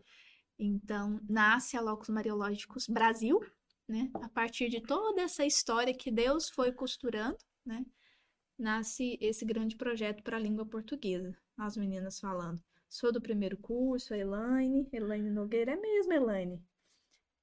Então, 0.59 1.21
nasce 1.29 1.77
a 1.77 1.81
Locos 1.81 2.09
Mariológicos 2.09 2.87
Brasil, 2.87 3.40
né, 3.87 4.11
a 4.14 4.29
partir 4.29 4.69
de 4.69 4.81
toda 4.81 5.23
essa 5.23 5.45
história 5.45 5.95
que 5.95 6.11
Deus 6.11 6.49
foi 6.49 6.73
costurando, 6.73 7.38
né, 7.64 7.85
nasce 8.59 9.19
esse 9.21 9.45
grande 9.45 9.77
projeto 9.77 10.23
para 10.23 10.37
a 10.37 10.40
língua 10.40 10.64
portuguesa. 10.66 11.37
As 11.57 11.77
meninas 11.77 12.19
falando. 12.19 12.62
Sou 12.88 13.12
do 13.12 13.21
primeiro 13.21 13.57
curso, 13.57 14.14
a 14.14 14.19
Elaine, 14.19 14.88
Elaine 14.93 15.31
Nogueira, 15.31 15.73
é 15.73 15.77
mesmo, 15.77 16.12
Elaine. 16.12 16.62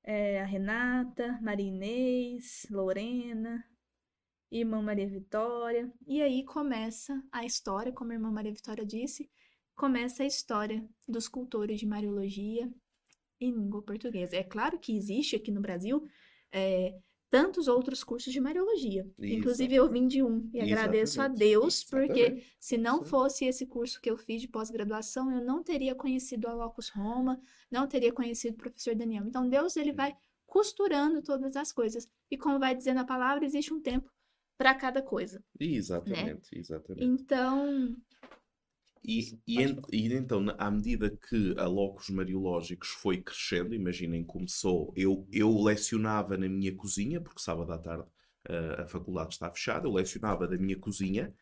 É, 0.09 0.39
a 0.39 0.45
Renata, 0.45 1.37
Maria 1.41 1.67
Inês, 1.67 2.65
Lorena, 2.71 3.61
irmã 4.49 4.81
Maria 4.81 5.05
Vitória. 5.05 5.91
E 6.07 6.21
aí 6.21 6.45
começa 6.45 7.21
a 7.29 7.43
história, 7.43 7.91
como 7.91 8.13
a 8.13 8.15
irmã 8.15 8.31
Maria 8.31 8.53
Vitória 8.53 8.85
disse, 8.85 9.29
começa 9.75 10.23
a 10.23 10.25
história 10.25 10.81
dos 11.05 11.27
cultores 11.27 11.77
de 11.77 11.85
Mariologia 11.85 12.71
em 13.37 13.51
língua 13.51 13.81
portuguesa. 13.81 14.37
É 14.37 14.45
claro 14.45 14.79
que 14.79 14.95
existe 14.95 15.35
aqui 15.35 15.51
no 15.51 15.59
Brasil 15.59 16.07
é, 16.53 16.97
tantos 17.29 17.67
outros 17.67 18.03
cursos 18.03 18.31
de 18.31 18.39
Mariologia. 18.39 19.05
Isso. 19.19 19.35
Inclusive, 19.35 19.75
eu 19.75 19.89
vim 19.89 20.07
de 20.07 20.23
um 20.23 20.49
e 20.53 20.61
agradeço 20.61 21.21
a 21.21 21.27
Deus, 21.27 21.83
porque 21.83 22.19
Exatamente. 22.19 22.57
se 22.59 22.77
não 22.77 23.01
fosse 23.01 23.45
esse 23.45 23.65
curso 23.65 24.01
que 24.01 24.09
eu 24.09 24.17
fiz 24.17 24.41
de 24.41 24.47
pós-graduação, 24.47 25.31
eu 25.31 25.43
não 25.43 25.61
teria 25.63 25.93
conhecido 25.93 26.47
a 26.47 26.53
Locus 26.53 26.89
Roma, 26.89 27.39
não 27.69 27.87
teria 27.87 28.13
conhecido 28.13 28.53
o 28.53 28.57
professor 28.57 28.95
Daniel. 28.95 29.25
Então, 29.25 29.47
Deus 29.49 29.75
ele 29.75 29.91
vai 29.91 30.15
costurando 30.45 31.21
todas 31.21 31.55
as 31.55 31.71
coisas. 31.71 32.07
E 32.31 32.37
como 32.37 32.59
vai 32.59 32.73
dizendo 32.73 33.01
a 33.01 33.05
palavra, 33.05 33.45
existe 33.45 33.73
um 33.73 33.81
tempo 33.81 34.09
para 34.57 34.73
cada 34.73 35.01
coisa. 35.01 35.43
Exatamente, 35.59 36.55
né? 36.55 36.59
exatamente. 36.59 37.05
Então, 37.05 37.95
e, 39.03 39.39
e, 39.47 39.57
e, 39.91 40.13
então, 40.13 40.45
à 40.57 40.69
medida 40.69 41.09
que 41.09 41.55
a 41.57 41.65
Locos 41.65 42.09
Mariológicos 42.09 42.89
foi 42.89 43.21
crescendo, 43.21 43.73
imaginem, 43.73 44.23
começou, 44.23 44.93
eu, 44.95 45.27
eu 45.31 45.55
lecionava 45.61 46.37
na 46.37 46.47
minha 46.47 46.75
cozinha, 46.75 47.21
porque 47.21 47.41
sábado 47.41 47.71
à 47.71 47.77
tarde 47.77 48.07
uh, 48.49 48.81
a 48.81 48.87
faculdade 48.87 49.33
está 49.33 49.49
fechada, 49.51 49.87
eu 49.87 49.93
lecionava 49.93 50.47
da 50.47 50.57
minha 50.57 50.77
cozinha, 50.77 51.33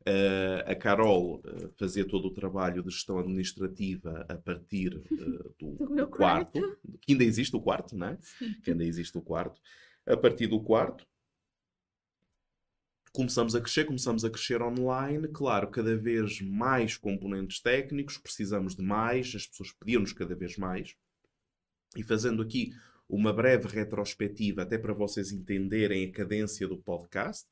uh, 0.00 0.70
a 0.70 0.74
Carol 0.74 1.40
uh, 1.40 1.72
fazia 1.78 2.06
todo 2.06 2.26
o 2.26 2.34
trabalho 2.34 2.82
de 2.82 2.90
gestão 2.90 3.18
administrativa 3.18 4.26
a 4.28 4.36
partir 4.36 4.90
do, 4.90 5.54
do, 5.58 5.94
do 5.94 6.08
quarto, 6.08 6.60
quarto, 6.60 6.78
que 7.00 7.12
ainda 7.12 7.24
existe 7.24 7.54
o 7.56 7.60
quarto, 7.60 7.96
não 7.96 8.08
é? 8.08 8.18
Que 8.62 8.72
ainda 8.72 8.84
existe 8.84 9.16
o 9.16 9.22
quarto. 9.22 9.60
A 10.06 10.16
partir 10.16 10.48
do 10.48 10.60
quarto, 10.60 11.06
começamos 13.12 13.54
a 13.54 13.60
crescer, 13.60 13.84
começamos 13.84 14.24
a 14.24 14.30
crescer 14.30 14.62
online, 14.62 15.28
claro, 15.28 15.68
cada 15.68 15.96
vez 15.96 16.40
mais 16.40 16.96
componentes 16.96 17.60
técnicos, 17.60 18.16
precisamos 18.16 18.74
de 18.74 18.82
mais, 18.82 19.34
as 19.34 19.46
pessoas 19.46 19.70
pediam-nos 19.72 20.12
cada 20.12 20.34
vez 20.34 20.56
mais. 20.56 20.96
E 21.94 22.02
fazendo 22.02 22.42
aqui 22.42 22.72
uma 23.06 23.32
breve 23.32 23.68
retrospectiva, 23.68 24.62
até 24.62 24.78
para 24.78 24.94
vocês 24.94 25.30
entenderem 25.30 26.08
a 26.08 26.12
cadência 26.12 26.66
do 26.66 26.78
podcast, 26.78 27.46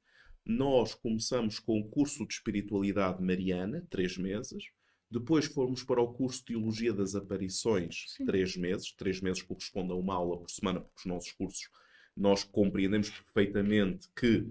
nós 0.46 0.94
começamos 0.94 1.58
com 1.58 1.78
o 1.78 1.88
curso 1.88 2.26
de 2.26 2.32
Espiritualidade 2.32 3.22
Mariana, 3.22 3.86
três 3.90 4.16
meses. 4.16 4.64
Depois 5.10 5.44
fomos 5.44 5.82
para 5.82 6.00
o 6.00 6.14
curso 6.14 6.38
de 6.38 6.46
Teologia 6.46 6.94
das 6.94 7.14
Aparições, 7.14 8.06
Sim. 8.16 8.24
três 8.24 8.56
meses. 8.56 8.92
Três 8.92 9.20
meses 9.20 9.42
corresponde 9.42 9.92
a 9.92 9.96
uma 9.96 10.14
aula 10.14 10.38
por 10.38 10.50
semana, 10.50 10.80
porque 10.80 11.00
os 11.00 11.04
nossos 11.04 11.32
cursos 11.32 11.68
nós 12.16 12.42
compreendemos 12.42 13.10
perfeitamente 13.10 14.08
que 14.16 14.48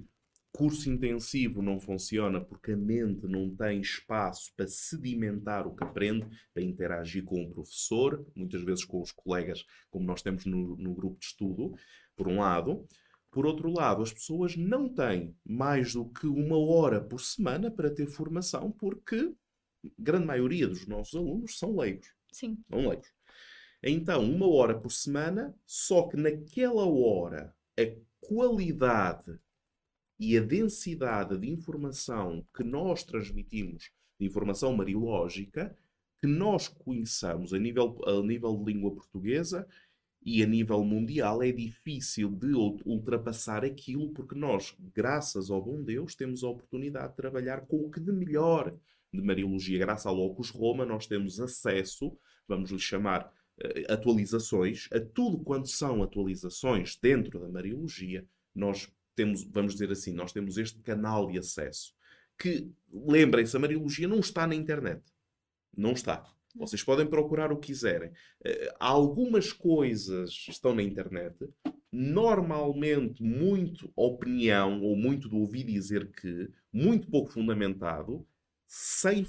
Curso 0.52 0.90
intensivo 0.90 1.62
não 1.62 1.80
funciona 1.80 2.42
porque 2.42 2.72
a 2.72 2.78
mente 2.78 3.28
não 3.28 3.56
tem 3.56 3.82
espaço 3.82 4.52
para 4.56 4.68
sedimentar 4.68 5.68
o 5.68 5.76
que 5.76 5.84
aprende, 5.84 6.28
para 6.54 6.64
interagir 6.64 7.24
com 7.24 7.44
o 7.44 7.54
professor, 7.54 8.26
muitas 8.36 8.64
vezes 8.64 8.84
com 8.84 9.02
os 9.02 9.12
colegas, 9.12 9.64
como 9.90 10.06
nós 10.06 10.22
temos 10.22 10.46
no, 10.46 10.76
no 10.76 10.94
grupo 10.94 11.20
de 11.20 11.26
estudo, 11.26 11.76
por 12.16 12.28
um 12.28 12.40
lado. 12.40 12.86
Por 13.32 13.46
outro 13.46 13.72
lado, 13.72 14.02
as 14.02 14.12
pessoas 14.12 14.58
não 14.58 14.90
têm 14.90 15.36
mais 15.46 15.94
do 15.94 16.10
que 16.10 16.26
uma 16.26 16.58
hora 16.58 17.00
por 17.00 17.22
semana 17.22 17.70
para 17.70 17.94
ter 17.94 18.08
formação, 18.08 18.72
porque 18.72 19.34
a 19.86 19.90
grande 20.00 20.26
maioria 20.26 20.68
dos 20.68 20.88
nossos 20.88 21.14
alunos 21.14 21.60
são 21.60 21.78
leigos. 21.78 22.12
Sim. 22.32 22.58
São 22.70 22.88
leigos. 22.88 23.08
Então, 23.84 24.24
uma 24.24 24.48
hora 24.48 24.78
por 24.78 24.92
semana, 24.92 25.56
só 25.66 26.08
que 26.08 26.18
naquela 26.18 26.86
hora 26.86 27.56
a 27.80 27.84
qualidade 28.20 29.40
e 30.20 30.38
a 30.38 30.42
densidade 30.42 31.38
de 31.38 31.50
informação 31.50 32.46
que 32.54 32.64
nós 32.64 33.04
transmitimos, 33.04 33.90
de 34.20 34.26
informação 34.26 34.76
mariológica, 34.76 35.76
que 36.22 36.28
nós 36.28 36.68
conheçamos 36.68 37.54
a 37.54 37.60
nível, 37.60 37.98
a 38.06 38.22
nível 38.22 38.58
de 38.58 38.74
língua 38.74 38.92
portuguesa 38.92 39.66
e 40.22 40.44
a 40.44 40.46
nível 40.46 40.84
mundial, 40.84 41.42
é 41.42 41.52
difícil 41.52 42.30
de 42.30 42.54
ultrapassar 42.86 43.64
aquilo, 43.64 44.10
porque 44.10 44.36
nós, 44.36 44.76
graças 44.94 45.50
ao 45.50 45.62
bom 45.62 45.82
Deus, 45.82 46.14
temos 46.14 46.44
a 46.44 46.50
oportunidade 46.50 47.12
de 47.12 47.16
trabalhar 47.16 47.62
com 47.62 47.78
o 47.78 47.90
que 47.90 48.02
de 48.02 48.12
melhor 48.12 48.76
de 49.14 49.22
Mariologia. 49.22 49.80
Graças 49.80 50.06
ao 50.06 50.14
Locus 50.14 50.50
Roma, 50.50 50.86
nós 50.86 51.08
temos 51.08 51.40
acesso, 51.40 52.16
vamos 52.46 52.70
lhe 52.70 52.80
chamar 52.80 53.32
eh, 53.62 53.86
atualizações, 53.88 54.90
a 54.92 55.00
tudo 55.00 55.40
quanto 55.40 55.70
são 55.70 56.04
atualizações 56.04 56.98
dentro 57.02 57.40
da 57.40 57.48
Mariologia, 57.48 58.28
nós 58.54 58.92
temos, 59.20 59.44
vamos 59.44 59.74
dizer 59.74 59.92
assim, 59.92 60.14
nós 60.14 60.32
temos 60.32 60.58
este 60.58 60.80
canal 60.80 61.30
de 61.30 61.38
acesso 61.38 61.94
que, 62.38 62.72
lembrem-se, 62.90 63.56
a 63.58 63.60
Mariologia 63.60 64.08
não 64.08 64.20
está 64.20 64.48
na 64.48 64.56
internet. 64.56 65.04
Não 65.76 65.92
está. 65.92 66.26
Vocês 66.56 66.82
podem 66.82 67.06
procurar 67.06 67.52
o 67.52 67.58
que 67.58 67.68
quiserem. 67.68 68.10
Uh, 68.10 68.74
algumas 68.80 69.52
coisas 69.52 70.46
estão 70.48 70.74
na 70.74 70.82
internet. 70.82 71.36
Normalmente, 71.92 73.22
muito 73.22 73.92
opinião 73.94 74.82
ou 74.82 74.96
muito 74.96 75.28
de 75.28 75.36
ouvir 75.36 75.66
dizer 75.66 76.10
que, 76.12 76.50
muito 76.72 77.10
pouco 77.10 77.30
fundamentado, 77.30 78.26
sem 78.66 79.26